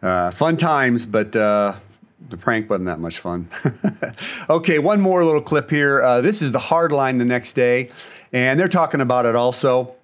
[0.00, 1.74] uh, fun times, but uh,
[2.26, 3.50] the prank wasn't that much fun.
[4.48, 6.00] okay, one more little clip here.
[6.00, 7.90] Uh, this is the hard line the next day,
[8.32, 9.96] and they're talking about it also.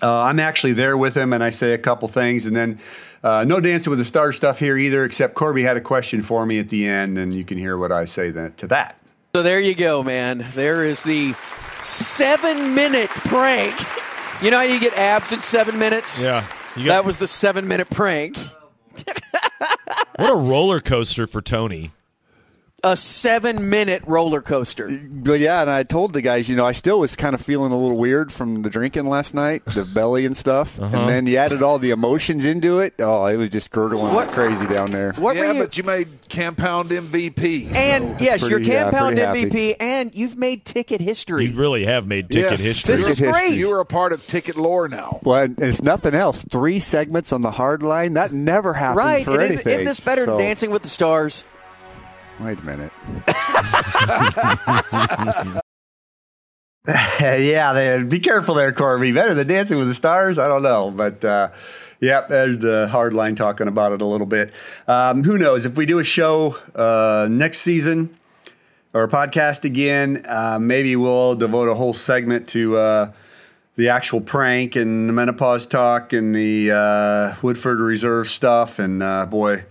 [0.00, 2.80] I'm actually there with him, and I say a couple things, and then
[3.22, 5.04] uh, no dancing with the stars stuff here either.
[5.04, 7.92] Except Corby had a question for me at the end, and you can hear what
[7.92, 8.98] I say that, to that.
[9.34, 10.46] So there you go, man.
[10.54, 11.34] There is the
[11.82, 13.74] seven minute prank.
[14.42, 16.22] You know how you get abs in seven minutes?
[16.22, 16.44] Yeah.
[16.76, 18.36] You that was the seven minute prank.
[20.16, 21.90] What a roller coaster for Tony.
[22.84, 24.90] A seven minute roller coaster.
[25.08, 27.70] But yeah, and I told the guys, you know, I still was kind of feeling
[27.70, 30.80] a little weird from the drinking last night, the belly and stuff.
[30.80, 30.96] Uh-huh.
[30.98, 32.94] And then you added all the emotions into it.
[32.98, 35.12] Oh, it was just gurgling What- like crazy down there.
[35.12, 37.72] What yeah, you- but you made compound MVP.
[37.72, 39.44] And yes, pretty- you're yeah, Campound happy.
[39.44, 41.44] MVP, and you've made ticket history.
[41.46, 42.96] You really have made ticket yes, history.
[42.96, 43.34] This is great.
[43.42, 43.58] history.
[43.58, 45.20] You are a part of ticket lore now.
[45.22, 46.42] Well, and it's nothing else.
[46.50, 48.14] Three segments on the hard line.
[48.14, 49.24] That never happens right.
[49.24, 49.72] for and isn't- anything.
[49.72, 51.44] isn't this better So- than Dancing with the Stars?
[52.40, 52.92] Wait a minute.
[56.86, 59.12] yeah, they, be careful there, Corby.
[59.12, 60.38] Better than Dancing with the Stars?
[60.38, 60.90] I don't know.
[60.90, 61.50] But uh,
[62.00, 64.52] yeah, there's the hard line talking about it a little bit.
[64.88, 65.64] Um, who knows?
[65.64, 68.16] If we do a show uh, next season
[68.92, 73.12] or a podcast again, uh, maybe we'll devote a whole segment to uh,
[73.76, 78.80] the actual prank and the menopause talk and the uh, Woodford Reserve stuff.
[78.80, 79.64] And uh, boy,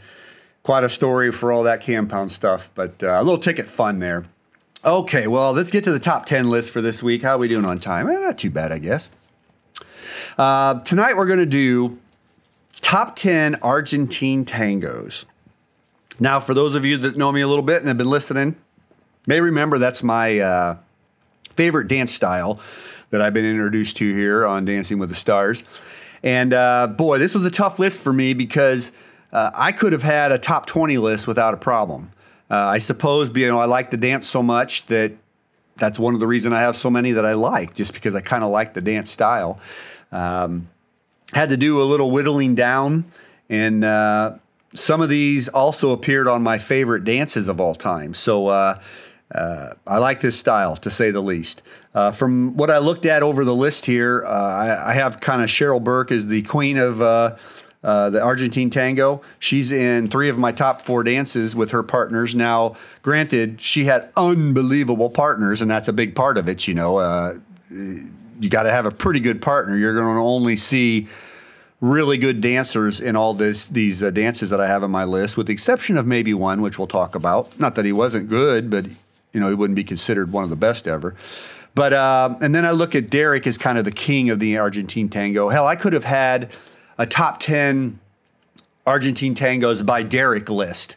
[0.63, 2.69] quite a story for all that compound stuff.
[2.75, 4.25] But uh, a little ticket fun there.
[4.83, 7.21] Okay, well, let's get to the top 10 list for this week.
[7.21, 8.09] How are we doing on time?
[8.09, 9.09] Eh, not too bad, I guess.
[10.37, 11.99] Uh, tonight we're going to do
[12.81, 15.25] top 10 Argentine tangos.
[16.19, 18.55] Now, for those of you that know me a little bit and have been listening,
[19.27, 20.77] may remember that's my uh,
[21.51, 22.59] favorite dance style
[23.11, 25.63] that I've been introduced to here on Dancing with the Stars.
[26.23, 28.91] And uh, boy, this was a tough list for me because
[29.31, 32.11] uh, I could have had a top 20 list without a problem.
[32.49, 35.13] Uh, I suppose, you know, I like the dance so much that
[35.77, 38.21] that's one of the reasons I have so many that I like, just because I
[38.21, 39.59] kind of like the dance style.
[40.11, 40.69] Um,
[41.33, 43.05] had to do a little whittling down,
[43.49, 44.33] and uh,
[44.73, 48.13] some of these also appeared on my favorite dances of all time.
[48.13, 48.81] So uh,
[49.33, 51.61] uh, I like this style, to say the least.
[51.95, 55.41] Uh, from what I looked at over the list here, uh, I, I have kind
[55.41, 56.99] of Cheryl Burke as the queen of
[57.83, 59.21] uh, the Argentine tango.
[59.39, 62.35] She's in three of my top four dances with her partners.
[62.35, 66.67] Now, granted, she had unbelievable partners, and that's a big part of it.
[66.67, 67.39] You know, uh,
[67.69, 69.77] you got to have a pretty good partner.
[69.77, 71.07] You're going to only see
[71.79, 75.35] really good dancers in all this these uh, dances that I have on my list,
[75.35, 77.59] with the exception of maybe one, which we'll talk about.
[77.59, 78.85] Not that he wasn't good, but
[79.33, 81.15] you know he wouldn't be considered one of the best ever.
[81.73, 84.57] But uh, and then I look at Derek as kind of the king of the
[84.57, 85.49] Argentine tango.
[85.49, 86.51] Hell, I could have had
[86.97, 87.99] a top ten
[88.85, 90.95] Argentine tangos by Derek list.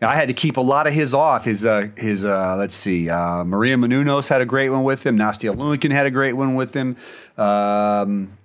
[0.00, 1.44] Now, I had to keep a lot of his off.
[1.44, 5.16] His uh, his uh, let's see, uh, Maria Menounos had a great one with him.
[5.16, 6.96] Nastia Liukin had a great one with him.
[7.38, 8.36] Um,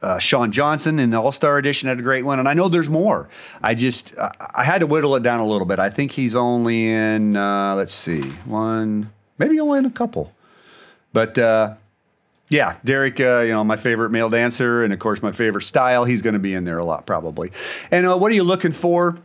[0.00, 2.68] uh, Shawn Johnson in the All Star Edition had a great one, and I know
[2.68, 3.28] there's more.
[3.62, 5.78] I just I, had to whittle it down a little bit.
[5.78, 10.32] I think he's only in uh, let's see, one, maybe only in a couple,
[11.12, 11.38] but.
[12.50, 16.04] Yeah, Derek, uh, you know, my favorite male dancer, and of course, my favorite style.
[16.04, 17.52] He's going to be in there a lot, probably.
[17.90, 19.18] And uh, what are you looking for?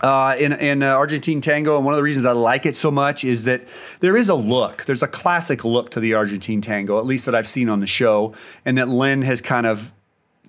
[0.00, 2.90] Uh, in in uh, Argentine tango, and one of the reasons I like it so
[2.90, 3.68] much is that
[4.00, 4.84] there is a look.
[4.84, 7.86] There's a classic look to the Argentine tango, at least that I've seen on the
[7.86, 8.34] show,
[8.64, 9.92] and that Len has kind of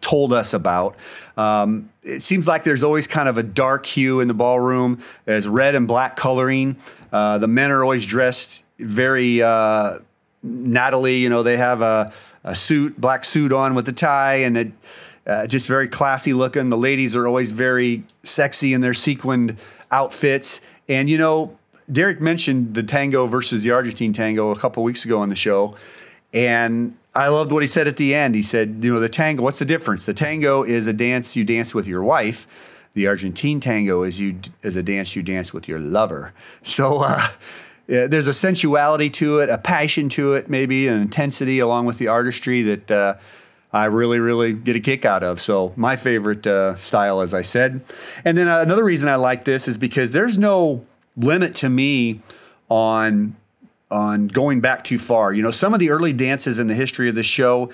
[0.02, 0.96] told us about.
[1.38, 5.02] Um, it seems like there's always kind of a dark hue in the ballroom.
[5.26, 6.78] There's red and black coloring.
[7.12, 10.00] Uh, the men are always dressed very uh,
[10.44, 12.12] Natalie, you know, they have a,
[12.44, 14.72] a suit, black suit on with a tie, and it
[15.26, 16.70] uh, just very classy looking.
[16.70, 19.58] The ladies are always very sexy in their sequined
[19.92, 20.60] outfits.
[20.90, 21.58] And, you know,
[21.92, 25.76] Derek mentioned the tango versus the Argentine tango a couple weeks ago on the show.
[26.34, 28.36] And I loved what he said at the end.
[28.36, 30.06] He said, you know, the tango, what's the difference?
[30.06, 32.48] The tango is a dance you dance with your wife.
[32.96, 36.34] The Argentine tango is you is a dance you dance with your lover.
[36.62, 37.30] So uh,
[37.88, 42.08] there's a sensuality to it, a passion to it, maybe an intensity along with the
[42.08, 43.16] artistry that uh,
[43.74, 45.42] I really, really get a kick out of.
[45.42, 47.84] So my favorite uh, style, as I said.
[48.24, 50.86] And then uh, another reason I like this is because there's no
[51.18, 52.22] limit to me
[52.70, 53.36] on
[53.92, 55.34] on going back too far.
[55.34, 57.72] You know, some of the early dances in the history of the show,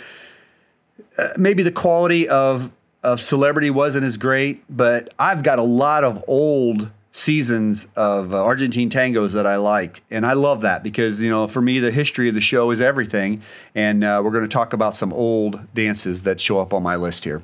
[1.18, 6.04] uh, maybe the quality of of celebrity wasn't as great, but I've got a lot
[6.04, 11.20] of old seasons of uh, Argentine tangos that I like, and I love that because
[11.20, 13.42] you know for me the history of the show is everything,
[13.76, 16.96] and uh, we're going to talk about some old dances that show up on my
[16.96, 17.44] list here.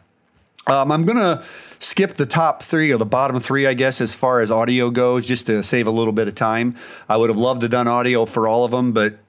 [0.67, 1.43] Um, I'm going to
[1.79, 5.27] skip the top three or the bottom three, I guess, as far as audio goes,
[5.27, 6.75] just to save a little bit of time.
[7.07, 9.19] I would have loved to done audio for all of them, but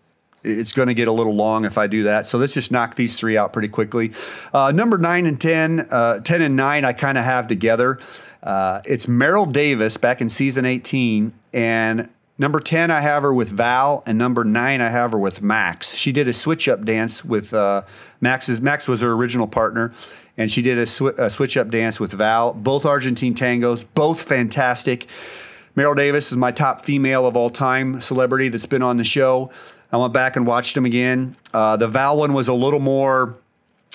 [0.42, 2.26] it's going to get a little long if I do that.
[2.26, 4.12] So let's just knock these three out pretty quickly.
[4.54, 7.98] Uh, number nine and 10, uh, 10 and nine, I kind of have together.
[8.46, 13.48] Uh, it's Meryl Davis back in season 18, and number 10 I have her with
[13.48, 15.92] Val, and number nine I have her with Max.
[15.92, 17.82] She did a switch up dance with uh,
[18.20, 18.60] Max's.
[18.60, 19.92] Max was her original partner,
[20.36, 22.52] and she did a, sw- a switch up dance with Val.
[22.52, 25.08] Both Argentine tangos, both fantastic.
[25.76, 29.50] Meryl Davis is my top female of all time celebrity that's been on the show.
[29.90, 31.34] I went back and watched them again.
[31.52, 33.38] Uh, the Val one was a little more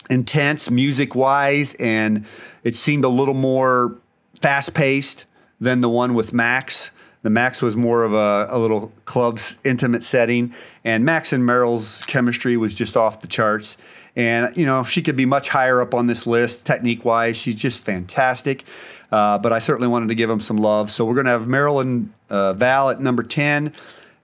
[0.10, 2.26] intense music wise, and
[2.66, 3.98] it seemed a little more
[4.42, 5.26] fast paced
[5.60, 6.90] than the one with Max.
[7.24, 12.04] The Max was more of a, a little club's intimate setting, and Max and Meryl's
[12.08, 13.78] chemistry was just off the charts.
[14.16, 17.38] And you know she could be much higher up on this list technique wise.
[17.38, 18.66] She's just fantastic.
[19.12, 20.90] Uh, but I certainly wanted to give them some love.
[20.90, 23.74] So we're going to have Meryl and uh, Val at number ten,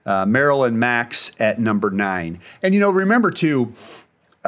[0.06, 2.40] uh, Meryl and Max at number nine.
[2.62, 3.74] And you know remember too,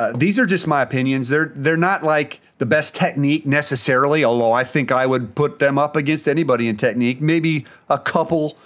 [0.01, 1.29] uh, these are just my opinions.
[1.29, 5.77] They're they're not like the best technique necessarily, although I think I would put them
[5.77, 7.21] up against anybody in technique.
[7.21, 8.57] Maybe a couple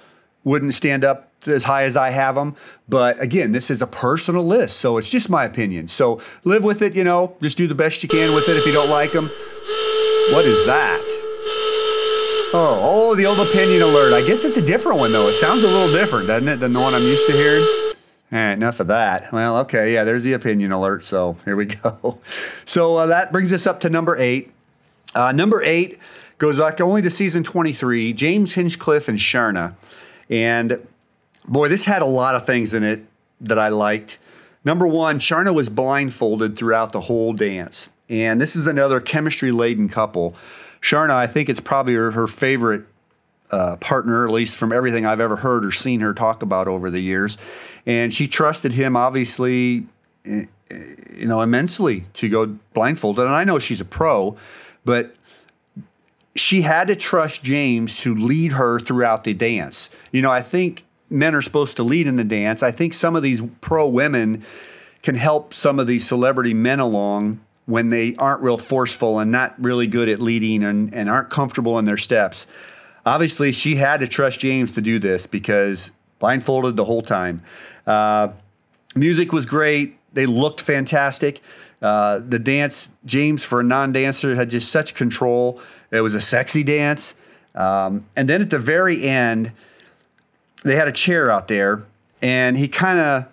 [0.44, 2.54] wouldn't stand up as high as I have them,
[2.88, 5.88] but again, this is a personal list, so it's just my opinion.
[5.88, 7.36] So live with it, you know.
[7.42, 8.56] Just do the best you can with it.
[8.56, 9.26] If you don't like them,
[10.30, 11.02] what is that?
[12.54, 14.12] Oh, oh, the old opinion alert.
[14.12, 15.26] I guess it's a different one though.
[15.26, 17.83] It sounds a little different, doesn't it, than the one I'm used to hearing?
[18.34, 19.32] All right, enough of that.
[19.32, 21.04] Well, okay, yeah, there's the opinion alert.
[21.04, 22.18] So here we go.
[22.64, 24.50] So uh, that brings us up to number eight.
[25.14, 26.00] Uh, number eight
[26.38, 29.76] goes back only to season 23, James Hinchcliffe and Sharna.
[30.28, 30.84] And
[31.46, 33.06] boy, this had a lot of things in it
[33.40, 34.18] that I liked.
[34.64, 37.88] Number one, Sharna was blindfolded throughout the whole dance.
[38.08, 40.34] And this is another chemistry laden couple.
[40.80, 42.84] Sharna, I think it's probably her, her favorite
[43.80, 47.00] partner, at least from everything I've ever heard or seen her talk about over the
[47.00, 47.36] years.
[47.86, 49.86] And she trusted him, obviously,
[50.24, 50.46] eh,
[51.14, 53.24] you know, immensely to go blindfolded.
[53.24, 54.36] And I know she's a pro,
[54.84, 55.14] but
[56.34, 59.88] she had to trust James to lead her throughout the dance.
[60.10, 62.62] You know, I think men are supposed to lead in the dance.
[62.62, 64.44] I think some of these pro women
[65.02, 69.54] can help some of these celebrity men along when they aren't real forceful and not
[69.62, 72.46] really good at leading and, and aren't comfortable in their steps.
[73.06, 77.42] Obviously, she had to trust James to do this because blindfolded the whole time.
[77.86, 78.28] Uh,
[78.96, 79.98] music was great.
[80.14, 81.40] They looked fantastic.
[81.82, 85.60] Uh, the dance, James, for a non dancer, had just such control.
[85.90, 87.14] It was a sexy dance.
[87.54, 89.52] Um, and then at the very end,
[90.64, 91.84] they had a chair out there,
[92.22, 93.26] and he kind of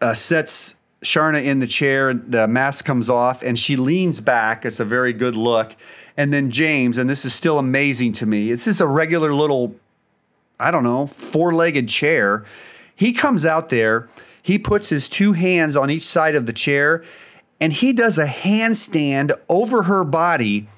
[0.00, 2.14] uh, sets Sharna in the chair.
[2.14, 4.64] The mask comes off, and she leans back.
[4.64, 5.76] It's a very good look.
[6.16, 8.50] And then James, and this is still amazing to me.
[8.50, 9.76] It's just a regular little,
[10.60, 12.44] I don't know, four legged chair.
[12.94, 14.08] He comes out there.
[14.42, 17.04] He puts his two hands on each side of the chair,
[17.60, 20.68] and he does a handstand over her body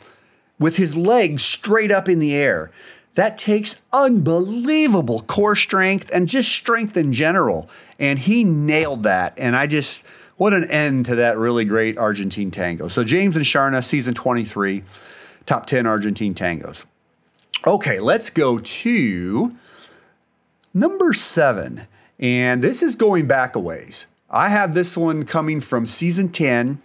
[0.59, 2.70] with his legs straight up in the air.
[3.14, 7.68] That takes unbelievable core strength and just strength in general.
[7.99, 9.39] And he nailed that.
[9.39, 10.03] And I just,
[10.37, 12.89] what an end to that really great Argentine tango.
[12.89, 14.82] So, James and Sharna, season 23,
[15.47, 16.84] top 10 Argentine tangos.
[17.66, 19.55] Okay, let's go to
[20.72, 21.86] number seven.
[22.18, 24.07] And this is going back a ways.
[24.30, 26.80] I have this one coming from season 10.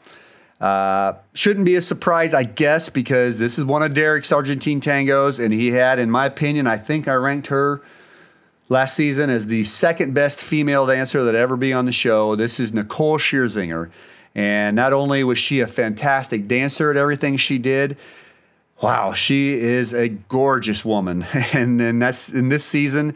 [0.59, 5.39] Uh, shouldn't be a surprise, I guess, because this is one of Derek's Argentine tangos,
[5.39, 7.81] and he had, in my opinion, I think I ranked her
[8.67, 12.35] last season as the second best female dancer that ever be on the show.
[12.35, 13.89] This is Nicole Scherzinger,
[14.35, 17.97] and not only was she a fantastic dancer at everything she did,
[18.81, 21.23] wow, she is a gorgeous woman,
[21.53, 23.15] and then that's in this season.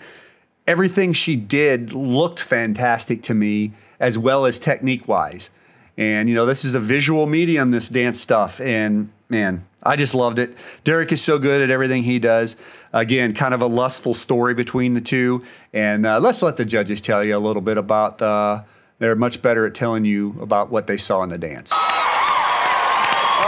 [0.66, 5.50] Everything she did looked fantastic to me, as well as technique wise.
[5.98, 8.60] And, you know, this is a visual medium, this dance stuff.
[8.60, 10.58] And man, I just loved it.
[10.84, 12.56] Derek is so good at everything he does.
[12.94, 15.44] Again, kind of a lustful story between the two.
[15.72, 18.64] And uh, let's let the judges tell you a little bit about, uh,
[19.00, 21.72] they're much better at telling you about what they saw in the dance.
[21.72, 21.80] All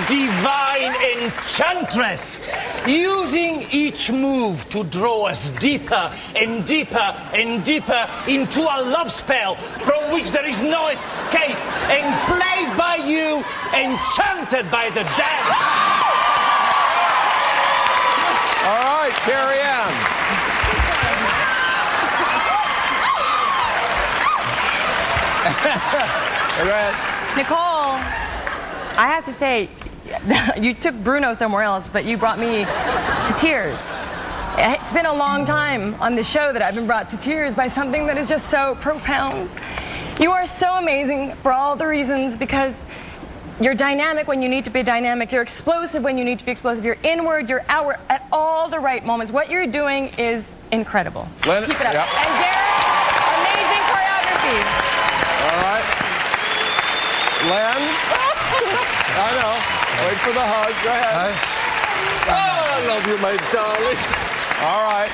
[1.38, 2.42] divine enchantress,
[2.86, 9.56] using each move to draw us deeper and deeper and deeper into a love spell
[9.84, 11.58] from which there is no escape,
[11.90, 15.62] enslaved by you, enchanted by the dance.
[18.66, 19.94] All right, Carrie Ann.
[26.58, 26.92] Go.
[27.38, 27.58] Nicole,
[28.98, 29.70] I have to say,
[30.58, 33.78] you took Bruno somewhere else, but you brought me to tears.
[34.60, 37.68] It's been a long time on the show that I've been brought to tears by
[37.68, 39.50] something that is just so profound.
[40.20, 42.74] You are so amazing for all the reasons because
[43.62, 45.32] you're dynamic when you need to be dynamic.
[45.32, 46.84] You're explosive when you need to be explosive.
[46.86, 49.32] You're inward, you're outward at all the right moments.
[49.32, 51.28] What you're doing is incredible.
[51.46, 52.08] Len- Keep it up.
[52.18, 54.62] And Derek, amazing choreography.
[55.46, 55.86] All right.
[57.50, 57.78] Len.
[59.20, 59.77] I know.
[60.06, 60.74] Wait for the hug.
[60.84, 61.34] Go ahead.
[62.30, 63.98] Oh, I love you, my darling.
[64.62, 65.12] All right.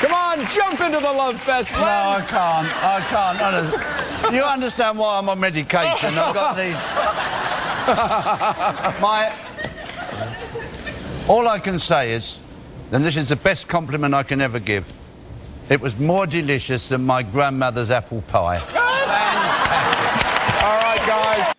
[0.00, 1.82] Come on, jump into the love fest, Len.
[1.82, 2.68] No, I can't.
[2.82, 3.40] I can't.
[3.40, 4.36] Honestly.
[4.36, 6.10] You understand why I'm on medication?
[6.16, 6.72] I've got the.
[9.00, 9.32] My.
[11.28, 12.38] All I can say is,
[12.92, 14.92] and this is the best compliment I can ever give,
[15.68, 18.58] it was more delicious than my grandmother's apple pie.
[20.62, 21.54] All right, guys.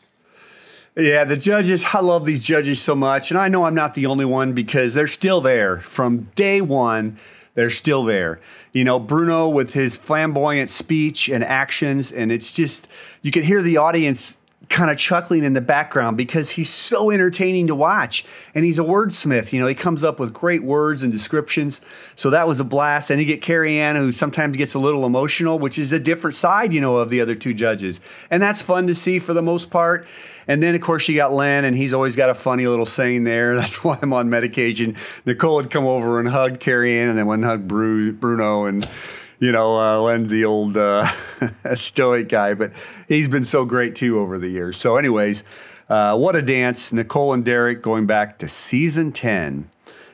[0.96, 3.32] Yeah, the judges, I love these judges so much.
[3.32, 7.18] And I know I'm not the only one because they're still there from day one.
[7.54, 8.42] They're still there.
[8.74, 12.88] You know, Bruno with his flamboyant speech and actions, and it's just,
[13.22, 14.38] you can hear the audience
[14.72, 18.26] kind of chuckling in the background because he's so entertaining to watch.
[18.56, 19.52] And he's a wordsmith.
[19.52, 21.82] You know, he comes up with great words and descriptions.
[22.16, 23.10] So that was a blast.
[23.10, 26.36] And you get Carrie Ann, who sometimes gets a little emotional, which is a different
[26.36, 28.00] side, you know, of the other two judges.
[28.30, 30.08] And that's fun to see for the most part.
[30.48, 33.26] And then, of course, you got Len, and he's always got a funny little saying
[33.26, 33.56] there.
[33.60, 34.96] That's why I'm on medication.
[35.26, 38.88] Nicole would come over and hug Carrie Ann, and then one hug Bru- Bruno, and
[39.42, 41.12] you know, uh, Len's the old uh,
[41.74, 42.72] stoic guy, but
[43.08, 44.78] he's been so great too over the years.
[44.78, 45.44] So, anyways,
[45.90, 46.94] uh, what a dance.
[46.94, 49.68] Nicole and Derek going back to season 10,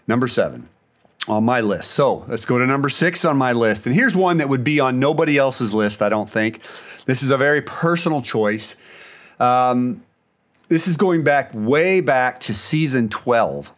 [0.08, 0.70] number seven
[1.28, 1.92] on my list.
[1.92, 3.86] So, let's go to number six on my list.
[3.86, 6.62] And here's one that would be on nobody else's list, I don't think.
[7.06, 8.76] This is a very personal choice.
[9.42, 10.04] Um,
[10.70, 13.74] this is going back way back to season 12.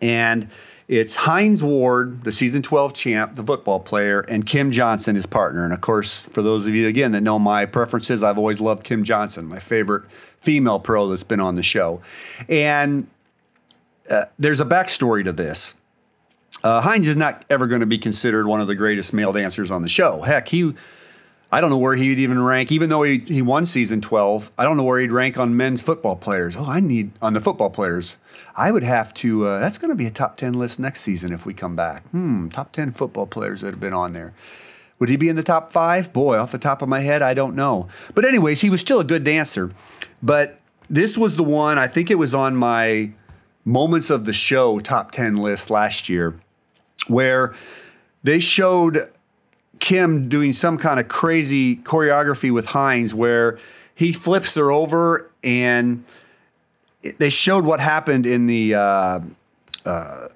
[0.00, 0.48] And
[0.88, 5.62] it's Hines Ward, the season 12 champ, the football player, and Kim Johnson, his partner.
[5.62, 8.84] And of course, for those of you, again, that know my preferences, I've always loved
[8.84, 12.00] Kim Johnson, my favorite female pro that's been on the show.
[12.48, 13.06] And
[14.10, 15.74] uh, there's a backstory to this.
[16.64, 19.70] Uh, Hines is not ever going to be considered one of the greatest male dancers
[19.70, 20.22] on the show.
[20.22, 20.74] Heck, he
[21.50, 24.50] I don't know where he'd even rank, even though he, he won season 12.
[24.58, 26.56] I don't know where he'd rank on men's football players.
[26.56, 28.16] Oh, I need on the football players.
[28.54, 31.32] I would have to, uh, that's going to be a top 10 list next season
[31.32, 32.06] if we come back.
[32.08, 34.34] Hmm, top 10 football players that have been on there.
[34.98, 36.12] Would he be in the top five?
[36.12, 37.88] Boy, off the top of my head, I don't know.
[38.14, 39.72] But, anyways, he was still a good dancer.
[40.22, 43.12] But this was the one, I think it was on my
[43.64, 46.38] moments of the show top 10 list last year,
[47.06, 47.54] where
[48.22, 49.08] they showed
[49.80, 53.58] Kim doing some kind of crazy choreography with Hines where
[53.94, 56.04] he flips her over and
[57.18, 59.20] they showed what happened in the uh,
[59.84, 60.28] uh,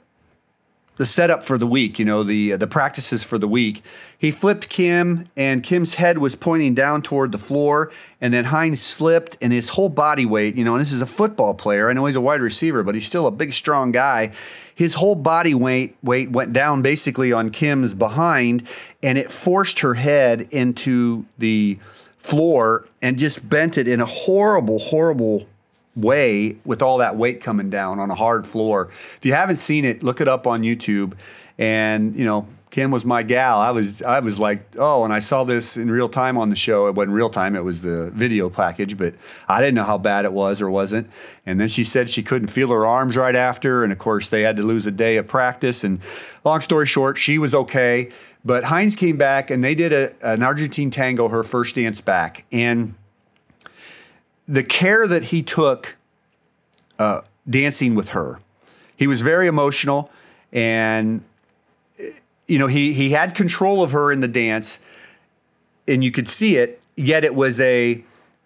[0.96, 1.98] the setup for the week.
[1.98, 3.82] You know the the practices for the week.
[4.16, 7.90] He flipped Kim, and Kim's head was pointing down toward the floor,
[8.20, 10.54] and then Hines slipped, and his whole body weight.
[10.54, 11.90] You know, and this is a football player.
[11.90, 14.30] I know he's a wide receiver, but he's still a big, strong guy.
[14.74, 18.66] His whole body weight weight went down basically on Kim's behind,
[19.02, 21.78] and it forced her head into the
[22.18, 25.46] floor and just bent it in a horrible, horrible
[25.94, 28.90] way with all that weight coming down on a hard floor.
[29.16, 31.14] If you haven't seen it, look it up on YouTube.
[31.58, 33.58] And you know, Kim was my gal.
[33.58, 36.56] I was I was like, oh, and I saw this in real time on the
[36.56, 36.86] show.
[36.86, 38.96] It wasn't real time; it was the video package.
[38.96, 39.14] But
[39.46, 41.10] I didn't know how bad it was or wasn't.
[41.44, 43.84] And then she said she couldn't feel her arms right after.
[43.84, 45.84] And of course, they had to lose a day of practice.
[45.84, 46.00] And
[46.44, 48.10] long story short, she was okay.
[48.44, 52.44] But Hines came back and they did a, an Argentine tango, her first dance back,
[52.50, 52.94] and
[54.48, 55.96] the care that he took
[56.98, 58.40] uh, dancing with her.
[58.96, 60.10] He was very emotional,
[60.52, 61.22] and
[62.46, 64.78] you know he he had control of her in the dance,
[65.86, 66.80] and you could see it.
[66.96, 68.04] Yet it was a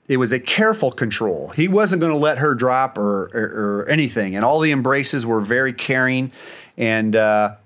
[0.09, 1.49] it was a careful control.
[1.49, 5.27] He wasn't going to let her drop or, or or anything, and all the embraces
[5.27, 6.33] were very caring,
[6.77, 7.57] and uh,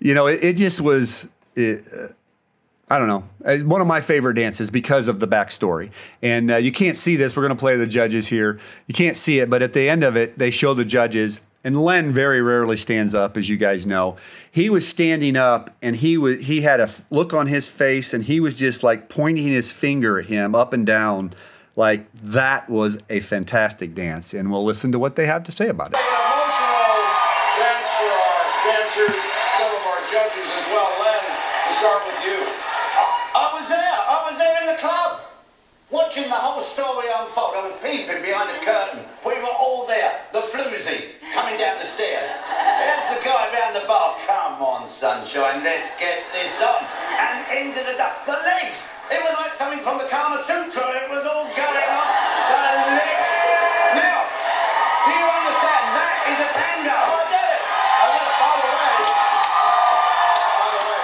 [0.00, 1.26] you know it, it just was.
[1.54, 2.08] It, uh,
[2.92, 3.22] I don't know.
[3.44, 5.92] It's one of my favorite dances because of the backstory.
[6.22, 7.36] And uh, you can't see this.
[7.36, 8.58] We're going to play the judges here.
[8.88, 11.40] You can't see it, but at the end of it, they show the judges.
[11.62, 14.16] And Len very rarely stands up, as you guys know.
[14.50, 18.24] He was standing up, and he was he had a look on his face, and
[18.24, 21.32] he was just like pointing his finger at him up and down,
[21.76, 24.34] like that was a fantastic dance.
[24.34, 25.98] And we'll listen to what they have to say about it.
[26.00, 26.18] Thanks
[28.00, 29.14] for our dancers,
[29.60, 30.90] some of our judges as well.
[30.98, 32.40] Len, to start with you.
[33.36, 33.78] I was there.
[33.78, 35.20] I was there in the club,
[36.10, 37.54] watching the whole story unfold.
[37.54, 38.98] I was peeping behind the curtain.
[39.22, 40.10] We were all there.
[40.34, 42.34] The floozy coming down the stairs.
[42.50, 44.18] There's the guy round the bar.
[44.26, 46.82] Come on, sunshine, let's get this on.
[47.14, 48.26] And into the duck.
[48.26, 48.90] The legs.
[49.06, 50.82] It was like something from the Kama Sutra.
[50.98, 52.06] It was all going on.
[52.50, 52.58] The
[52.90, 53.30] legs.
[53.94, 54.26] Now,
[55.06, 55.84] do you understand?
[55.94, 56.90] That is a tango.
[57.06, 57.62] Oh, I get it.
[57.62, 58.34] I get it.
[58.34, 58.90] By the way,
[60.58, 61.02] by the way,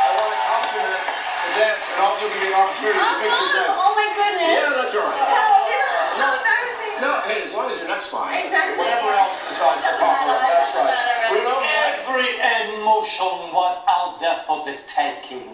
[0.00, 3.52] I want to compliment the dance and also give you an opportunity to fix your
[3.52, 3.76] oh, dance.
[3.76, 3.97] Oh,
[4.28, 4.60] My goodness.
[4.60, 5.24] Yeah, that's all right.
[5.24, 7.00] How, No, embarrassing.
[7.00, 8.44] no, hey, as long as your neck's fine.
[8.44, 8.76] Exactly.
[8.76, 11.32] Whatever else decides to pop up, that's right.
[11.32, 11.56] Bruno?
[11.64, 12.28] Every
[12.76, 15.48] emotion was out there for the taking.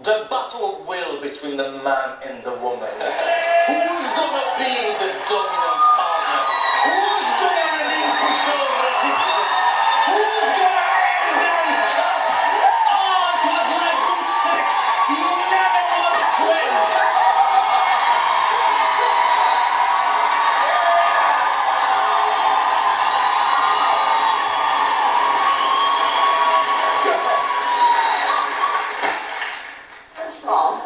[0.00, 2.88] The battle of will between the man and the woman.
[3.68, 6.40] Who's gonna be the dominant partner?
[6.88, 9.52] Who's gonna relinquish all resistance?
[10.08, 10.88] Who's gonna
[11.28, 12.20] end on top?
[12.96, 14.64] Oh, it was like good sex.
[15.12, 15.20] You
[15.52, 16.88] never want it to end.
[30.14, 30.82] First of all,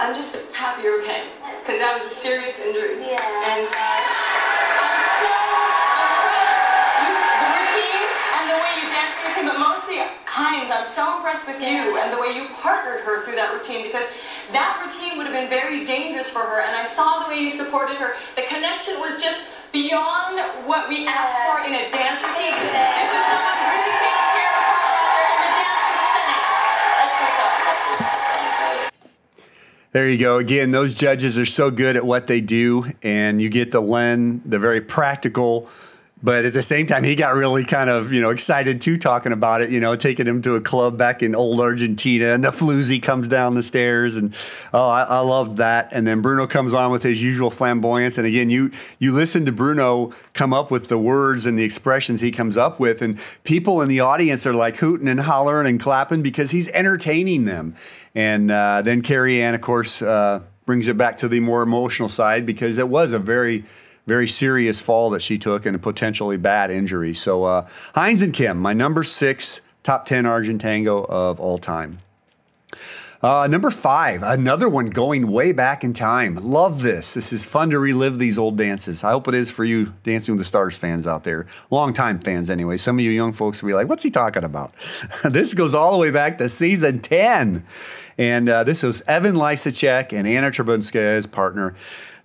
[0.00, 1.22] I'm just happy you're okay.
[1.62, 2.98] Because that was a serious injury.
[3.02, 3.18] Yeah.
[3.18, 6.62] And uh, I'm so impressed
[7.02, 8.06] with the routine
[8.38, 11.98] and the way you danced the routine, but mostly, Hines, I'm so impressed with you
[11.98, 14.10] and the way you partnered her through that routine because
[14.50, 16.58] that routine would have been very dangerous for her.
[16.60, 18.18] And I saw the way you supported her.
[18.34, 22.58] The connection was just beyond what we asked for in a dance routine.
[22.58, 26.42] This is someone really taking care of her out there, and the dance was stunning.
[27.06, 27.54] Excellent job.
[29.92, 30.38] There you go.
[30.38, 34.42] Again, those judges are so good at what they do, and you get the Len,
[34.44, 35.70] the very practical.
[36.22, 39.32] But at the same time, he got really kind of you know excited too, talking
[39.32, 39.68] about it.
[39.68, 43.28] You know, taking him to a club back in old Argentina, and the floozy comes
[43.28, 44.34] down the stairs, and
[44.72, 45.90] oh, I, I loved that.
[45.92, 49.52] And then Bruno comes on with his usual flamboyance, and again, you you listen to
[49.52, 53.82] Bruno come up with the words and the expressions he comes up with, and people
[53.82, 57.76] in the audience are like hooting and hollering and clapping because he's entertaining them.
[58.14, 62.08] And uh, then Carrie Ann, of course, uh, brings it back to the more emotional
[62.08, 63.64] side because it was a very,
[64.06, 67.12] very serious fall that she took and a potentially bad injury.
[67.12, 71.98] So uh, Hines and Kim, my number six top 10 Argent tango of all time.
[73.22, 76.36] Uh, number five, another one going way back in time.
[76.36, 77.12] Love this.
[77.12, 79.02] This is fun to relive these old dances.
[79.02, 81.46] I hope it is for you Dancing with the Stars fans out there.
[81.70, 82.76] Long time fans, anyway.
[82.76, 84.74] Some of you young folks will be like, what's he talking about?
[85.24, 87.64] this goes all the way back to season 10.
[88.18, 91.74] And uh, this was Evan Lysacek and Anna Trebunskaya partner.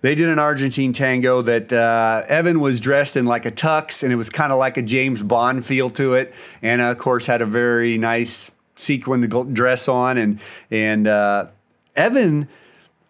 [0.02, 4.12] They did an Argentine tango that uh, Evan was dressed in like a tux, and
[4.12, 6.34] it was kind of like a James Bond feel to it.
[6.60, 10.40] Anna, of course, had a very nice sequin dress on, and
[10.72, 11.46] and uh,
[11.94, 12.48] Evan,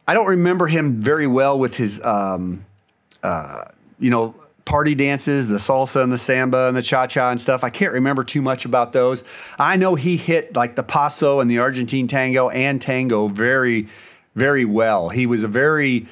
[0.07, 2.67] I don't remember him very well with his, um,
[3.23, 3.65] uh,
[3.99, 4.35] you know,
[4.67, 7.65] party dances, the salsa and the samba and the cha cha and stuff.
[7.65, 9.25] I can't remember too much about those.
[9.59, 13.89] I know he hit like the paso and the Argentine tango and tango very,
[14.35, 15.09] very well.
[15.09, 16.07] He was a very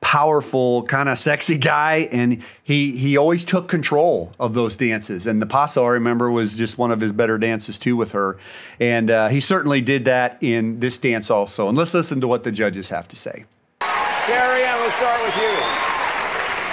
[0.00, 5.26] powerful, kind of sexy guy, and he he always took control of those dances.
[5.26, 8.38] And the paso, I remember, was just one of his better dances too with her,
[8.78, 11.68] and uh, he certainly did that in this dance also.
[11.68, 13.44] And let's listen to what the judges have to say.
[13.80, 15.54] Carrie Ann, let's start with you.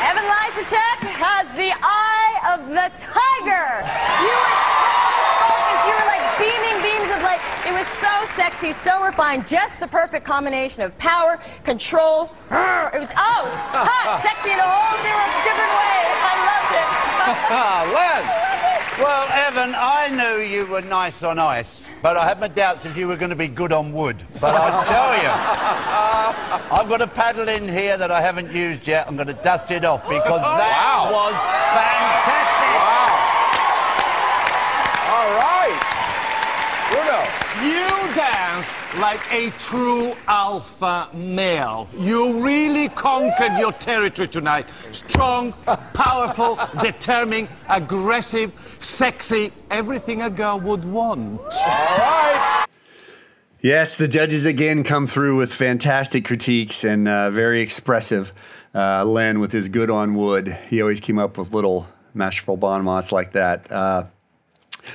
[0.01, 3.65] Evan Lysacek has the eye of the tiger.
[4.26, 4.93] You were so
[5.38, 5.86] focused.
[5.86, 7.41] You were like beaming beams of light.
[7.65, 9.47] It was so sexy, so refined.
[9.47, 12.25] Just the perfect combination of power, control.
[12.49, 16.03] It was oh, hot, sexy in a whole different way.
[16.21, 17.93] I loved it.
[17.95, 18.43] Len.
[18.99, 22.95] Well, Evan, I knew you were nice on ice, but I had my doubts if
[22.95, 24.23] you were going to be good on wood.
[24.39, 25.29] But I tell you,
[26.79, 29.07] I've got a paddle in here that I haven't used yet.
[29.07, 31.34] I'm going to dust it off because that was
[31.73, 32.69] fantastic.
[32.77, 33.34] Wow.
[35.09, 35.92] All right.
[37.64, 38.68] You dance
[38.99, 41.88] like a true alpha male.
[41.97, 44.68] You really conquered your territory tonight.
[44.91, 45.53] Strong,
[45.93, 48.51] powerful, determined, aggressive,
[48.82, 51.39] sexy, everything a girl would want.
[51.39, 52.66] All right.
[53.61, 58.34] Yes, the judges again come through with fantastic critiques and uh, very expressive.
[58.76, 62.84] Uh, Len with his good on wood, he always came up with little masterful bon
[62.84, 63.72] mots like that.
[63.72, 64.03] Uh,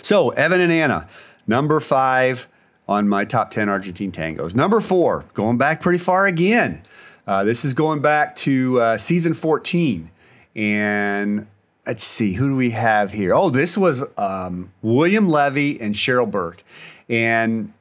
[0.02, 1.08] so Evan and Anna,
[1.46, 2.46] number five
[2.88, 4.54] on my top ten Argentine tangos.
[4.54, 6.82] Number four, going back pretty far again.
[7.26, 10.10] Uh, this is going back to uh, season fourteen,
[10.56, 11.46] and
[11.86, 13.34] let's see who do we have here.
[13.34, 16.64] Oh, this was um, William Levy and Cheryl Burke,
[17.08, 17.72] and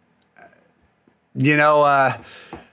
[1.34, 2.18] you know, uh,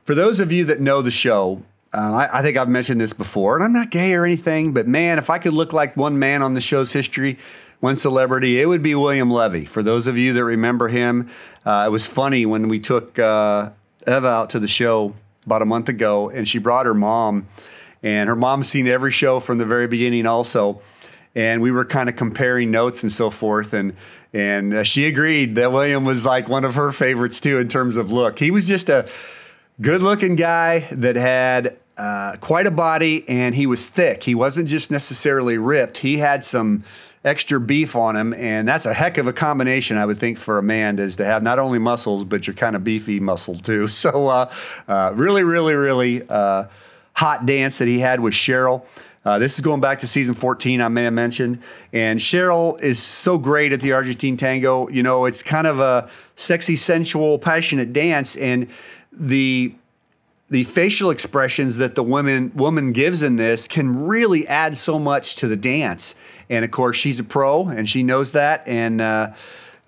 [0.02, 1.62] for those of you that know the show,
[1.92, 4.88] uh, I, I think I've mentioned this before, and I'm not gay or anything, but
[4.88, 7.38] man, if I could look like one man on the show's history,
[7.84, 9.66] one celebrity, it would be William Levy.
[9.66, 11.28] For those of you that remember him,
[11.66, 13.70] uh, it was funny when we took uh,
[14.08, 15.14] Eva out to the show
[15.44, 17.46] about a month ago, and she brought her mom,
[18.02, 20.80] and her mom's seen every show from the very beginning also
[21.34, 23.94] and we were kind of comparing notes and so forth and
[24.32, 27.96] and uh, she agreed that William was like one of her favorites too in terms
[27.96, 28.38] of look.
[28.38, 29.08] He was just a
[29.80, 34.24] good looking guy that had uh, quite a body and he was thick.
[34.24, 35.98] He wasn't just necessarily ripped.
[35.98, 36.82] He had some
[37.24, 40.58] extra beef on him and that's a heck of a combination I would think for
[40.58, 43.88] a man is to have not only muscles but your kind of beefy muscle too.
[44.04, 44.52] So uh,
[44.86, 46.64] uh, really really really uh,
[47.14, 48.84] hot dance that he had with Cheryl.
[49.24, 51.62] Uh, this is going back to season 14, I may have mentioned.
[51.94, 54.86] And Cheryl is so great at the Argentine tango.
[54.90, 58.36] You know, it's kind of a sexy, sensual, passionate dance.
[58.36, 58.68] And
[59.10, 59.74] the
[60.54, 65.34] the facial expressions that the woman woman gives in this can really add so much
[65.34, 66.14] to the dance.
[66.48, 68.62] And of course, she's a pro and she knows that.
[68.68, 69.32] And uh,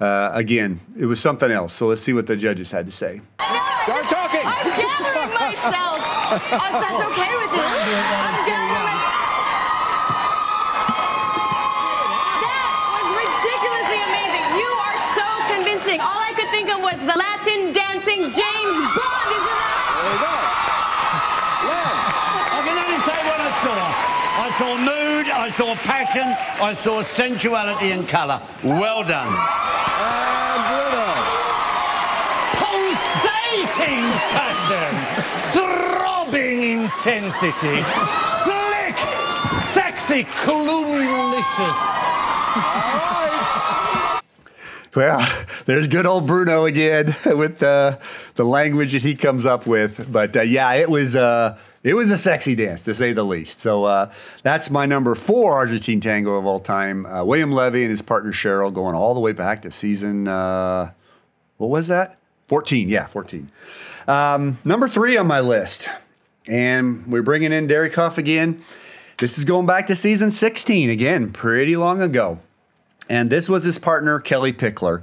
[0.01, 1.73] uh, again, it was something else.
[1.73, 3.21] So let's see what the judges had to say.
[3.39, 4.43] Start talking.
[4.43, 6.03] I'm gathering myself.
[6.35, 7.63] Is that okay with you?
[7.63, 8.99] I'm gathering
[12.43, 14.45] That was ridiculously amazing.
[14.59, 16.03] You are so convincing.
[16.03, 19.31] All I could think of was the Latin dancing James Bond.
[19.31, 19.87] Isn't that?
[20.03, 20.57] There you go.
[21.67, 23.75] I can only say what I saw.
[23.75, 26.25] I saw mood, I saw passion,
[26.63, 28.41] I saw sensuality and colour.
[28.65, 29.29] Well done.
[29.29, 31.09] And Bruno.
[32.57, 34.93] Pulsating passion,
[35.53, 37.85] throbbing intensity,
[38.45, 38.97] slick,
[39.75, 41.77] sexy, clunilicious.
[44.97, 47.99] Well, there's good old Bruno again with the
[48.37, 50.11] the language that he comes up with.
[50.11, 53.61] But uh, yeah, it was uh, it was a sexy dance to say the least.
[53.61, 54.13] So uh,
[54.43, 57.07] that's my number four Argentine tango of all time.
[57.07, 60.91] Uh, William Levy and his partner Cheryl going all the way back to season uh,
[61.59, 62.19] what was that?
[62.49, 62.89] Fourteen.
[62.89, 63.51] Yeah, fourteen.
[64.09, 65.89] Um, number three on my list,
[66.49, 68.63] and we're bringing in Derek Hough again.
[69.19, 72.39] This is going back to season 16 again, pretty long ago.
[73.09, 75.03] And this was his partner, Kellie Pickler.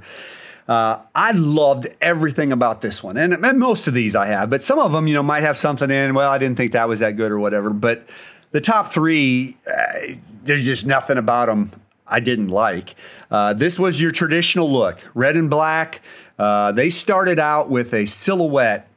[0.66, 4.62] Uh, I loved everything about this one, and, and most of these I have, but
[4.62, 6.14] some of them, you know, might have something in.
[6.14, 7.70] Well, I didn't think that was that good or whatever.
[7.70, 8.08] But
[8.52, 11.70] the top three, uh, there's just nothing about them
[12.06, 12.94] I didn't like.
[13.30, 16.00] Uh, this was your traditional look, red and black.
[16.38, 18.88] Uh, they started out with a silhouette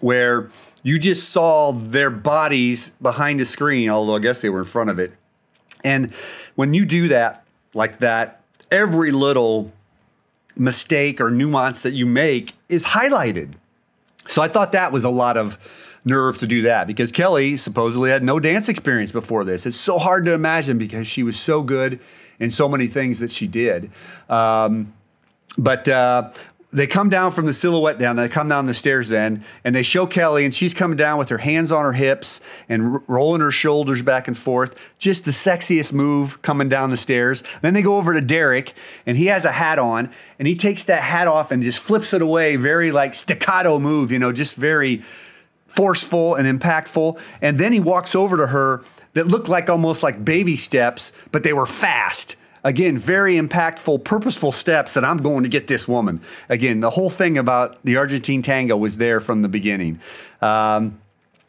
[0.00, 0.50] where
[0.82, 4.88] you just saw their bodies behind the screen, although I guess they were in front
[4.88, 5.12] of it.
[5.84, 6.12] And
[6.54, 7.44] when you do that
[7.74, 8.40] like that,
[8.70, 9.72] every little
[10.56, 13.54] mistake or nuance that you make is highlighted.
[14.26, 15.58] So I thought that was a lot of
[16.04, 19.66] nerve to do that because Kelly supposedly had no dance experience before this.
[19.66, 22.00] It's so hard to imagine because she was so good
[22.38, 23.90] in so many things that she did.
[24.28, 24.94] Um,
[25.58, 26.30] but uh,
[26.72, 28.16] they come down from the silhouette down.
[28.16, 31.28] They come down the stairs then, and they show Kelly, and she's coming down with
[31.28, 34.76] her hands on her hips and r- rolling her shoulders back and forth.
[34.98, 37.42] Just the sexiest move coming down the stairs.
[37.62, 38.74] Then they go over to Derek,
[39.06, 42.12] and he has a hat on, and he takes that hat off and just flips
[42.12, 42.56] it away.
[42.56, 45.02] Very like staccato move, you know, just very
[45.68, 47.20] forceful and impactful.
[47.40, 48.82] And then he walks over to her
[49.14, 52.34] that looked like almost like baby steps, but they were fast.
[52.66, 56.20] Again, very impactful, purposeful steps that I'm going to get this woman.
[56.48, 60.00] Again, the whole thing about the Argentine tango was there from the beginning.
[60.42, 61.00] Um,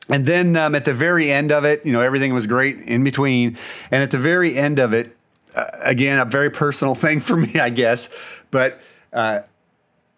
[0.10, 3.04] and then um, at the very end of it, you know, everything was great in
[3.04, 3.58] between.
[3.90, 5.18] And at the very end of it,
[5.56, 8.08] uh, again, a very personal thing for me, I guess.
[8.52, 8.80] But
[9.12, 9.40] uh,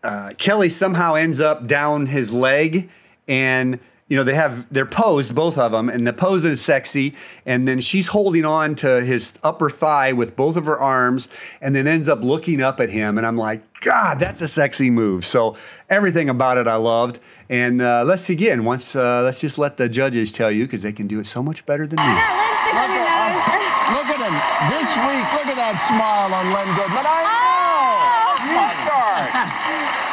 [0.04, 2.89] uh, Kelly somehow ends up down his leg
[3.26, 3.80] and
[4.10, 7.68] you know they have they're posed both of them and the pose is sexy and
[7.68, 11.30] then she's holding on to his upper thigh with both of her arms
[11.62, 14.89] and then ends up looking up at him and i'm like god that's a sexy
[14.89, 15.55] move so
[15.89, 19.88] everything about it i loved and uh, let's again once uh, let's just let the
[19.88, 23.93] judges tell you because they can do it so much better than me Look at,
[23.93, 24.36] look at him.
[24.70, 27.05] This week, look at that smile on Len Goodman.
[27.05, 27.39] I.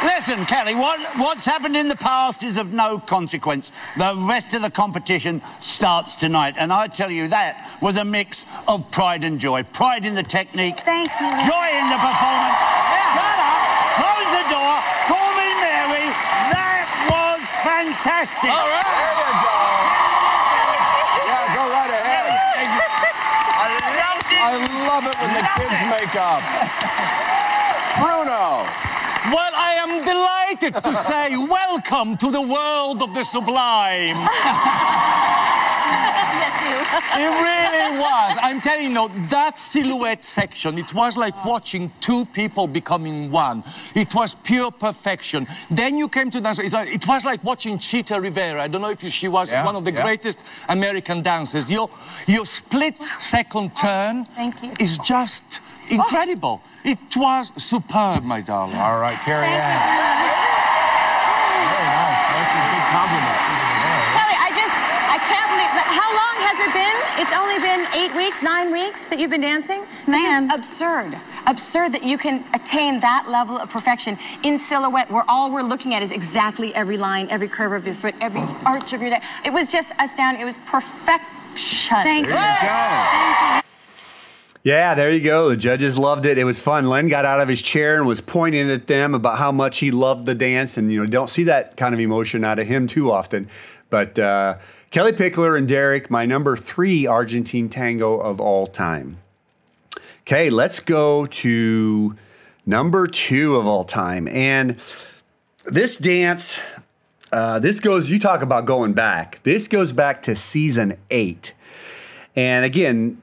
[0.03, 3.71] Listen, Kelly, what, what's happened in the past is of no consequence.
[3.97, 6.53] The rest of the competition starts tonight.
[6.57, 9.63] And I tell you, that was a mix of pride and joy.
[9.63, 10.81] Pride in the technique.
[10.85, 11.29] Thank you.
[11.49, 12.57] Joy in the performance.
[13.17, 13.57] Shut up.
[13.97, 14.73] Close the door.
[15.09, 16.05] Call me Mary.
[16.53, 18.53] That was fantastic.
[18.53, 18.85] All right.
[18.85, 19.57] There you go.
[21.25, 22.37] Yeah, go right ahead.
[23.65, 24.41] I loved it.
[24.45, 24.53] I
[24.85, 26.45] love it when the kids make up.
[27.97, 28.86] Bruno.
[29.29, 34.17] Well, I am delighted to say welcome to the world of the sublime.
[37.19, 38.37] It really was.
[38.41, 43.63] I'm telling you, that silhouette section, it was like watching two people becoming one.
[43.95, 45.47] It was pure perfection.
[45.69, 46.59] Then you came to dance.
[46.59, 48.61] It was, it was like watching Chita Rivera.
[48.63, 50.03] I don't know if you, she was Yeah, one of the yeah.
[50.03, 51.69] greatest American dancers.
[51.69, 51.89] Your,
[52.27, 54.73] your split second turn Thank you.
[54.79, 55.59] is just
[55.89, 56.61] incredible.
[56.83, 58.75] It was superb, my darling.
[58.75, 59.79] All right, Carrie Ann.
[61.67, 62.21] Very nice.
[62.31, 63.37] That's a big compliment.
[64.15, 64.75] Kelly, I just,
[65.11, 65.87] I can't believe that.
[65.91, 66.97] How long has it been?
[67.19, 69.83] It's only been eight weeks, nine weeks that you've been dancing?
[70.07, 70.51] Man.
[70.51, 71.17] absurd.
[71.45, 75.93] Absurd that you can attain that level of perfection in silhouette where all we're looking
[75.93, 79.23] at is exactly every line, every curve of your foot, every arch of your neck.
[79.45, 80.41] It was just astounding.
[80.41, 81.97] It was perfection.
[82.03, 83.67] Thank There you go.
[84.67, 85.47] Yeah, there you go.
[85.47, 86.37] The judges loved it.
[86.37, 86.89] It was fun.
[86.89, 89.91] Len got out of his chair and was pointing at them about how much he
[89.91, 92.85] loved the dance, and you know, don't see that kind of emotion out of him
[92.85, 93.47] too often.
[93.89, 94.57] But uh,
[94.91, 99.19] Kellie Pickler and Derek, my number three Argentine tango of all time.
[100.23, 102.17] Okay, let's go to
[102.65, 104.75] number two of all time, and
[105.65, 106.57] this dance.
[107.31, 108.09] Uh, this goes.
[108.09, 109.41] You talk about going back.
[109.43, 111.53] This goes back to season eight,
[112.35, 113.21] and again,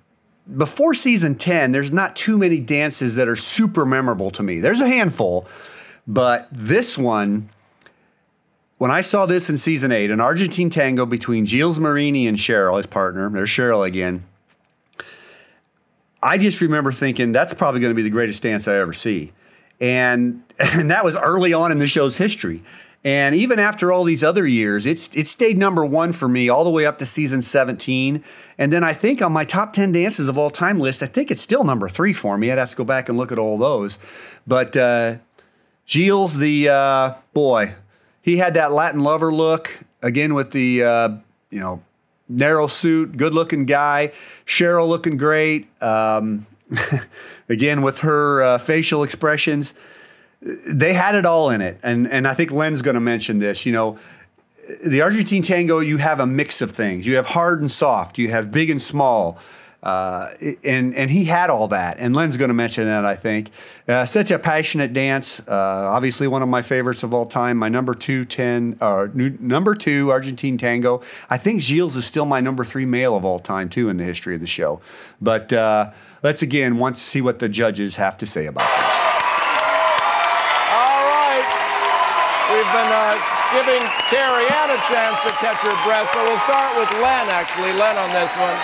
[0.56, 4.60] before season 10, there's not too many dances that are super memorable to me.
[4.60, 5.46] There's a handful,
[6.06, 7.48] but this one,
[8.78, 12.76] when I saw this in season 8, an Argentine tango between Gilles Marini and Cheryl,
[12.76, 14.24] his partner, there's Cheryl again.
[16.22, 19.32] I just remember thinking that's probably going to be the greatest dance I ever see.
[19.80, 22.62] And and that was early on in the show's history.
[23.04, 26.64] And even after all these other years, it's it stayed number one for me all
[26.64, 28.24] the way up to season 17.
[28.56, 31.30] And then I think on my top 10 dances of all time list, I think
[31.30, 32.50] it's still number three for me.
[32.50, 33.98] I'd have to go back and look at all those.
[34.46, 35.16] But uh,
[35.86, 37.74] Gilles, the uh, boy,
[38.22, 41.08] he had that Latin lover look again with the uh,
[41.50, 41.82] you know
[42.26, 44.12] narrow suit, good looking guy.
[44.46, 45.68] Cheryl looking great.
[45.82, 46.46] Um,
[47.50, 49.74] again with her uh, facial expressions
[50.66, 51.78] they had it all in it.
[51.82, 53.64] And and I think Len's going to mention this.
[53.64, 53.98] You know,
[54.86, 57.06] the Argentine tango, you have a mix of things.
[57.06, 58.18] You have hard and soft.
[58.18, 59.38] You have big and small.
[59.82, 60.32] Uh,
[60.64, 63.50] and and he had all that, and Len's going to mention that I think.
[63.86, 65.52] Uh, such a passionate dance, uh,
[65.92, 67.58] obviously one of my favorites of all time.
[67.58, 71.02] My number two ten, uh, nu- number two Argentine tango.
[71.28, 74.04] I think Gilles is still my number three male of all time too in the
[74.04, 74.80] history of the show.
[75.20, 75.90] But uh,
[76.22, 78.94] let's again once see what the judges have to say about this.
[80.72, 81.44] All right.
[82.48, 86.76] We've been uh, giving Carrie Ann a chance to catch her breath, so we'll start
[86.78, 87.72] with Len, actually.
[87.74, 88.58] Len on this one.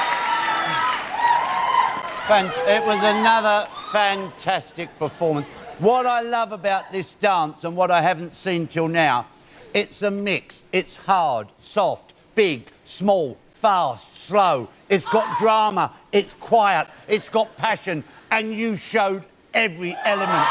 [2.69, 5.49] It was another fantastic performance.
[5.81, 9.27] What I love about this dance and what I haven't seen till now,
[9.75, 10.63] it's a mix.
[10.71, 14.69] It's hard, soft, big, small, fast, slow.
[14.89, 20.47] It's got drama, it's quiet, it's got passion, and you showed every element.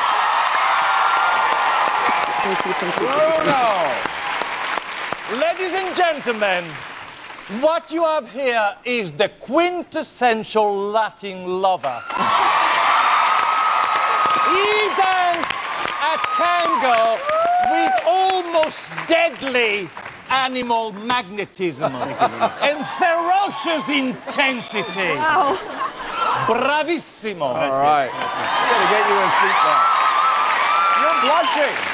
[2.97, 4.08] Bruno!
[5.37, 6.63] Ladies and gentlemen,
[7.61, 12.01] what you have here is the quintessential Latin lover.
[14.49, 15.51] he danced
[16.01, 17.21] a tango
[17.69, 19.87] with almost deadly
[20.31, 25.13] animal magnetism and ferocious intensity.
[25.13, 25.55] Wow.
[26.47, 27.41] Bravissimo.
[27.41, 28.09] All right.
[28.09, 29.85] Gotta get you a seat back.
[30.97, 31.88] You're blushing.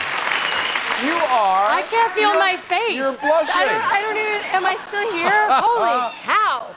[1.03, 1.67] You are.
[1.69, 2.95] I can't feel You're- my face.
[2.95, 3.55] You're blushing.
[3.55, 4.41] I don't, I don't even.
[4.55, 5.47] Am I still here?
[5.59, 6.73] Holy cow!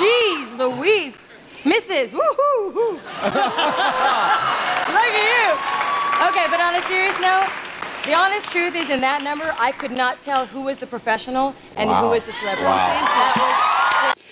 [0.00, 1.18] Jeez, Louise,
[1.62, 2.12] Mrs.
[2.12, 2.72] Woohoo!
[2.72, 2.92] hoo.
[2.92, 3.02] Look
[5.12, 5.46] at you.
[6.28, 7.48] Okay, but on a serious note,
[8.06, 11.54] the honest truth is, in that number, I could not tell who was the professional
[11.76, 12.64] and who was the celebrity.
[12.64, 12.76] Wow.
[12.76, 14.24] That was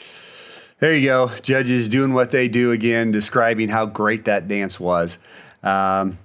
[0.78, 1.30] There you go.
[1.42, 5.18] Judges doing what they do again, describing how great that dance was.
[5.62, 6.18] Um,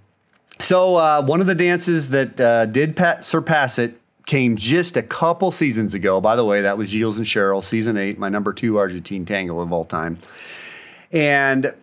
[0.60, 5.02] so, uh, one of the dances that uh, did pat- surpass it came just a
[5.02, 6.22] couple seasons ago.
[6.22, 9.60] By the way, that was Gilles and Cheryl, season eight, my number two Argentine tango
[9.60, 10.20] of all time.
[11.12, 11.74] And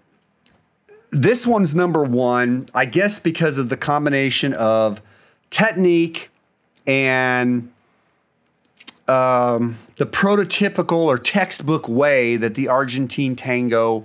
[1.11, 5.03] this one's number one, I guess, because of the combination of
[5.51, 6.31] technique
[6.87, 7.73] and
[9.09, 14.05] um, the prototypical or textbook way that the Argentine tango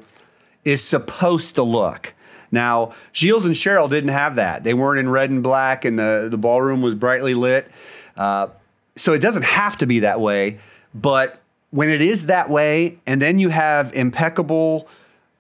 [0.64, 2.14] is supposed to look.
[2.52, 4.64] Now, Gilles and Cheryl didn't have that.
[4.64, 7.72] They weren't in red and black, and the, the ballroom was brightly lit.
[8.18, 8.48] Uh,
[8.96, 10.60] so it doesn't have to be that way.
[10.94, 14.88] But when it is that way, and then you have impeccable,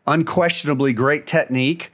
[0.07, 1.91] unquestionably great technique,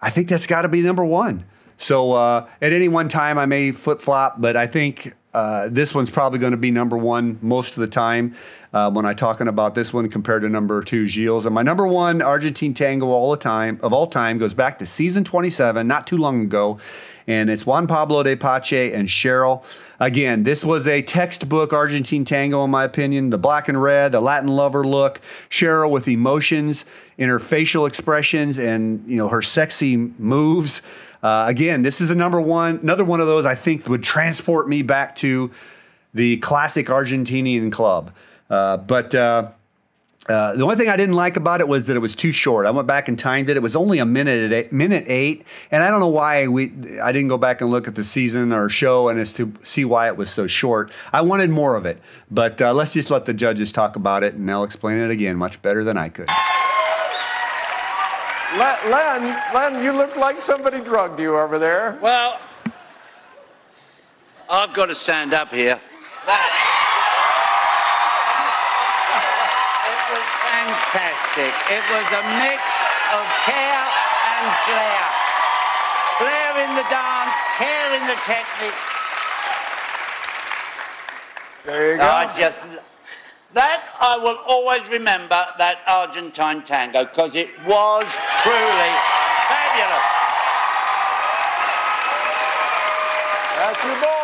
[0.00, 1.44] I think that's got to be number one.
[1.78, 5.94] So uh, at any one time, I may flip flop, but I think uh, this
[5.94, 8.34] one's probably going to be number one most of the time
[8.72, 11.44] uh, when I'm talking about this one compared to number two, Gilles.
[11.44, 14.86] And my number one Argentine tango all the time of all time goes back to
[14.86, 16.78] season 27, not too long ago,
[17.26, 19.62] and it's Juan Pablo Di Pace and Cheryl.
[20.00, 23.30] Again, this was a textbook Argentine tango, in my opinion.
[23.30, 25.20] The black and red, the Latin lover look,
[25.50, 26.84] Cheryl with emotions
[27.18, 30.80] in her facial expressions and you know her sexy moves.
[31.22, 34.68] Uh, again, this is a number one, another one of those I think would transport
[34.68, 35.50] me back to
[36.14, 38.12] the classic Argentinian club.
[38.48, 39.50] Uh, but uh,
[40.28, 42.66] uh, the only thing I didn't like about it was that it was too short.
[42.66, 43.56] I went back and timed it.
[43.56, 46.72] It was only a minute at eight, minute eight, and I don't know why we
[47.00, 49.84] I didn't go back and look at the season or show and as to see
[49.84, 50.92] why it was so short.
[51.12, 51.98] I wanted more of it,
[52.30, 55.36] but uh, let's just let the judges talk about it, and they'll explain it again
[55.36, 56.28] much better than I could.
[58.56, 61.98] Le- Len, Len, you look like somebody drugged you over there.
[62.00, 62.40] Well,
[64.48, 65.76] I've got to stand up here.
[65.76, 65.80] It
[70.08, 71.52] was fantastic.
[71.68, 72.62] It was a mix
[73.12, 75.04] of care and flair.
[76.16, 78.80] Flair in the dance, care in the technique.
[81.66, 82.04] There you go.
[82.04, 82.58] I just,
[83.54, 88.04] that I will always remember that Argentine tango because it was
[88.42, 88.92] truly
[89.48, 90.04] fabulous.
[93.56, 94.18] That's your boy.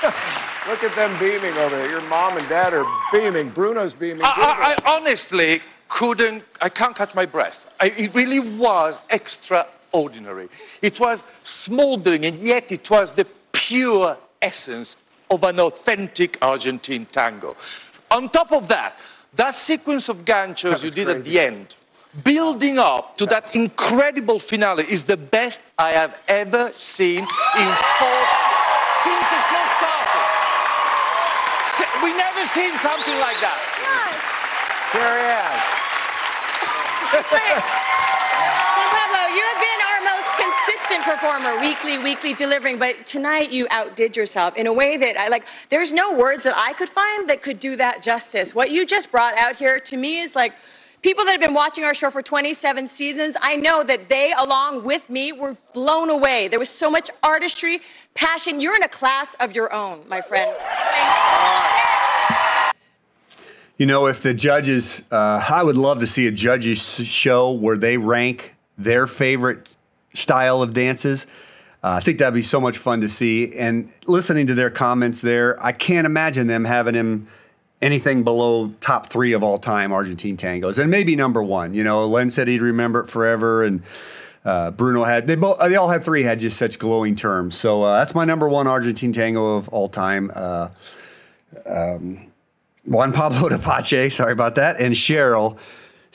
[0.68, 1.90] Look at them beaming over there.
[1.90, 3.48] Your mom and dad are beaming.
[3.50, 4.22] Bruno's beaming.
[4.22, 7.66] I, I, I honestly couldn't, I can't catch my breath.
[7.80, 10.48] I, it really was extraordinary.
[10.82, 14.98] It was smoldering, and yet it was the pure essence
[15.30, 17.56] of an authentic Argentine tango.
[18.10, 18.98] On top of that,
[19.34, 21.76] that sequence of ganchos you did at the end,
[22.24, 28.20] building up to that incredible finale, is the best I have ever seen in four
[29.04, 30.26] since the show started.
[32.02, 33.60] We never seen something like that.
[34.92, 35.58] Carrie Ann.
[37.12, 37.24] Well,
[38.88, 39.77] Pablo, you have been our most
[41.02, 45.44] performer, weekly, weekly delivering, but tonight you outdid yourself in a way that I like.
[45.68, 48.54] There's no words that I could find that could do that justice.
[48.54, 50.52] What you just brought out here to me is like
[51.00, 54.82] People that have been watching our show for 27 seasons, I know that they, along
[54.82, 56.48] with me, were blown away.
[56.48, 57.82] There was so much artistry,
[58.14, 58.60] passion.
[58.60, 60.56] You're in a class of your own, my friend.
[63.76, 67.76] You know, if the judges, uh, I would love to see a judges show where
[67.76, 69.68] they rank their favorite
[70.18, 71.26] style of dances.
[71.82, 73.54] Uh, I think that'd be so much fun to see.
[73.56, 77.28] And listening to their comments there, I can't imagine them having him
[77.80, 81.74] anything below top three of all time Argentine tangos, and maybe number one.
[81.74, 83.82] You know, Len said he'd remember it forever, and
[84.44, 87.56] uh, Bruno had they both they all had three had just such glowing terms.
[87.56, 90.30] So uh, that's my number one Argentine tango of all time.
[90.34, 90.70] Uh,
[91.66, 92.26] um,
[92.84, 95.58] Juan Pablo Di Pace, sorry about that, and Cheryl,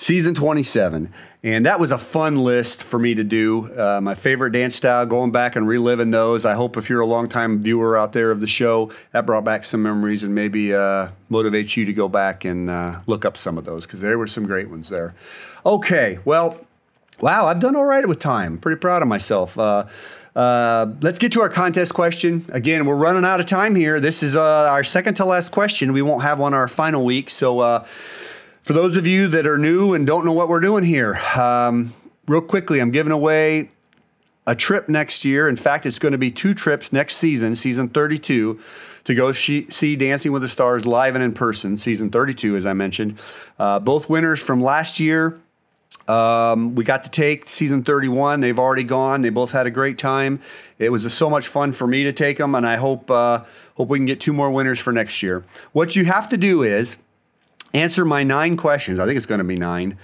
[0.03, 1.11] season 27.
[1.43, 3.73] And that was a fun list for me to do.
[3.73, 6.43] Uh, my favorite dance style, going back and reliving those.
[6.43, 9.63] I hope if you're a longtime viewer out there of the show, that brought back
[9.63, 13.57] some memories and maybe uh, motivates you to go back and uh, look up some
[13.57, 15.15] of those because there were some great ones there.
[15.65, 16.59] Okay, well,
[17.21, 18.57] wow, I've done all right with time.
[18.57, 19.57] Pretty proud of myself.
[19.57, 19.85] Uh,
[20.35, 22.45] uh, let's get to our contest question.
[22.49, 24.01] Again, we're running out of time here.
[24.01, 25.93] This is uh, our second to last question.
[25.93, 27.29] We won't have one our final week.
[27.29, 27.85] So, uh,
[28.63, 31.93] for those of you that are new and don't know what we're doing here, um,
[32.27, 33.69] real quickly, I'm giving away
[34.47, 35.49] a trip next year.
[35.49, 38.59] In fact, it's going to be two trips next season, season 32,
[39.03, 42.65] to go she- see Dancing with the Stars live and in person, season 32, as
[42.65, 43.19] I mentioned.
[43.59, 45.39] Uh, both winners from last year.
[46.07, 48.41] Um, we got to take season 31.
[48.41, 49.21] They've already gone.
[49.21, 50.41] They both had a great time.
[50.77, 53.43] It was so much fun for me to take them, and I hope uh,
[53.75, 55.45] hope we can get two more winners for next year.
[55.71, 56.97] What you have to do is
[57.73, 58.99] answer my nine questions.
[58.99, 59.97] I think it's going to be nine.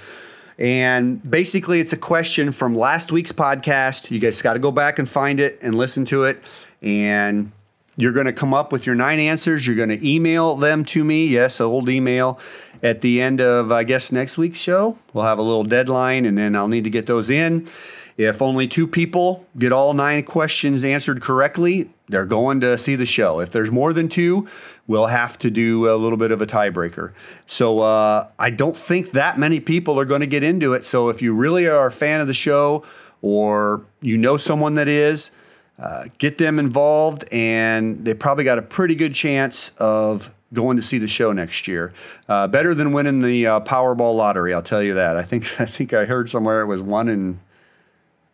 [0.58, 4.12] And basically, it's a question from last week's podcast.
[4.12, 6.44] You guys got to go back and find it and listen to it.
[6.82, 7.52] And
[7.96, 9.66] you're going to come up with your nine answers.
[9.66, 11.28] You're going to email them to me.
[11.28, 12.40] Yes, old email.
[12.82, 16.38] At the end of, I guess, next week's show, we'll have a little deadline and
[16.38, 17.68] then I'll need to get those in.
[18.16, 23.06] If only two people get all nine questions answered correctly, they're going to see the
[23.06, 23.40] show.
[23.40, 24.48] If there's more than two,
[24.90, 27.14] we'll have to do a little bit of a tiebreaker.
[27.46, 30.84] So uh, I don't think that many people are going to get into it.
[30.84, 32.84] So if you really are a fan of the show
[33.22, 35.30] or you know someone that is,
[35.78, 40.82] uh, get them involved, and they probably got a pretty good chance of going to
[40.82, 41.94] see the show next year.
[42.28, 45.16] Uh, better than winning the uh, Powerball lottery, I'll tell you that.
[45.16, 47.40] I think I think I heard somewhere it was one in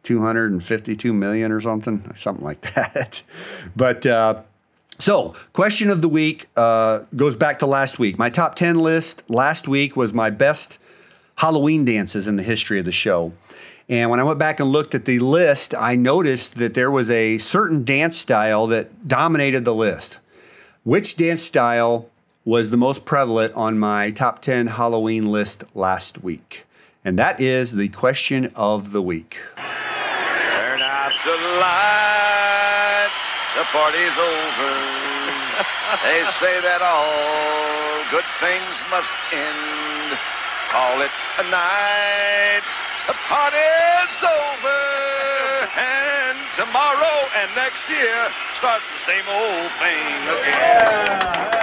[0.03, 3.21] 252 million or something, something like that.
[3.75, 4.41] but uh,
[4.97, 8.17] so, question of the week uh, goes back to last week.
[8.17, 10.77] My top 10 list last week was my best
[11.35, 13.33] Halloween dances in the history of the show.
[13.89, 17.09] And when I went back and looked at the list, I noticed that there was
[17.09, 20.17] a certain dance style that dominated the list.
[20.83, 22.09] Which dance style
[22.45, 26.65] was the most prevalent on my top 10 Halloween list last week?
[27.03, 29.37] And that is the question of the week.
[29.55, 32.14] Turn the lights,
[33.55, 34.71] the party's over.
[36.03, 40.19] they say that all good things must end.
[40.71, 42.65] Call it a night.
[43.07, 44.81] The party's over.
[45.71, 48.27] And tomorrow and next year
[48.59, 51.55] starts the same old thing again.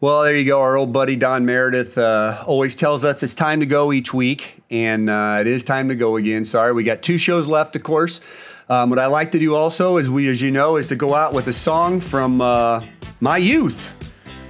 [0.00, 0.60] Well, there you go.
[0.60, 4.62] Our old buddy Don Meredith uh, always tells us it's time to go each week,
[4.70, 6.44] and uh, it is time to go again.
[6.44, 8.20] Sorry, we got two shows left, of course.
[8.68, 11.14] Um, what I like to do also, is we, as you know, is to go
[11.14, 12.82] out with a song from uh,
[13.20, 13.90] my youth,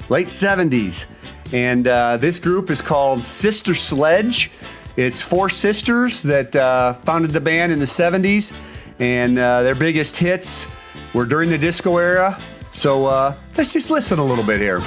[0.08, 1.04] late '70s,
[1.52, 4.52] and uh, this group is called Sister Sledge.
[4.96, 8.52] It's four sisters that uh, founded the band in the '70s,
[9.00, 10.64] and uh, their biggest hits
[11.12, 12.40] were during the disco era.
[12.70, 14.80] So uh, let's just listen a little bit here.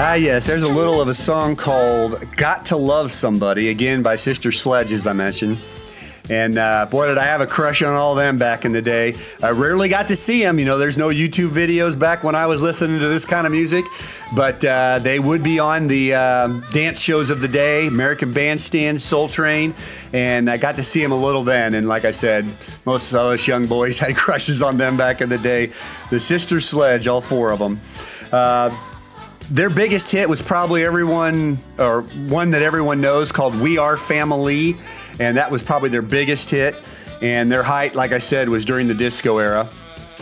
[0.00, 4.14] Ah, yes, there's a little of a song called Got to Love Somebody, again by
[4.14, 5.58] Sister Sledge, as I mentioned.
[6.30, 9.16] And uh, boy, did I have a crush on all them back in the day.
[9.42, 10.60] I rarely got to see them.
[10.60, 13.52] You know, there's no YouTube videos back when I was listening to this kind of
[13.52, 13.86] music,
[14.36, 19.02] but uh, they would be on the uh, dance shows of the day American Bandstand,
[19.02, 19.74] Soul Train,
[20.12, 21.74] and I got to see them a little then.
[21.74, 22.46] And like I said,
[22.86, 25.72] most of us young boys had crushes on them back in the day.
[26.10, 27.80] The Sister Sledge, all four of them.
[28.30, 28.70] Uh,
[29.50, 34.76] their biggest hit was probably everyone, or one that everyone knows called We Are Family,
[35.18, 36.76] and that was probably their biggest hit.
[37.22, 39.68] And their height, like I said, was during the disco era.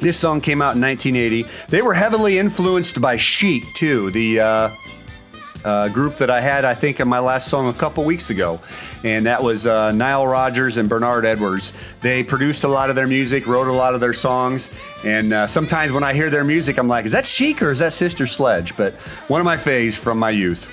[0.01, 1.47] This song came out in 1980.
[1.69, 4.70] They were heavily influenced by Chic, too, the uh,
[5.66, 8.60] uh, group that I had, I think, in my last song a couple weeks ago.
[9.02, 11.72] And that was uh, Nile Rodgers and Bernard Edwards.
[12.01, 14.70] They produced a lot of their music, wrote a lot of their songs.
[15.05, 17.80] And uh, sometimes when I hear their music, I'm like, is that Chic or is
[17.80, 18.76] that Sister Sledge?
[18.76, 18.94] But
[19.28, 20.72] one of my faves from my youth.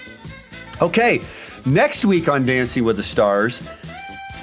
[0.81, 1.21] Okay,
[1.65, 3.67] next week on Dancing with the Stars,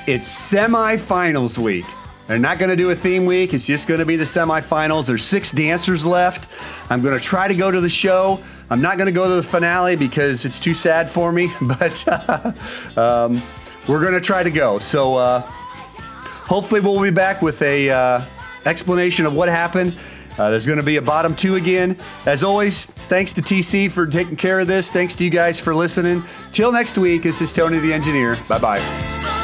[0.06, 1.86] it's semifinals week.
[2.30, 3.52] They're not going to do a theme week.
[3.54, 5.06] It's just going to be the semifinals.
[5.06, 6.48] There's six dancers left.
[6.88, 8.40] I'm going to try to go to the show.
[8.70, 12.96] I'm not going to go to the finale because it's too sad for me, but
[12.96, 13.42] um,
[13.88, 14.78] we're going to try to go.
[14.78, 18.24] So uh, hopefully we'll be back with a uh,
[18.64, 19.98] explanation of what happened.
[20.38, 21.98] Uh, there's going to be a bottom two again.
[22.26, 24.88] As always, thanks to TC for taking care of this.
[24.88, 26.22] Thanks to you guys for listening.
[26.52, 28.38] Till next week, this is Tony the Engineer.
[28.48, 29.39] Bye bye.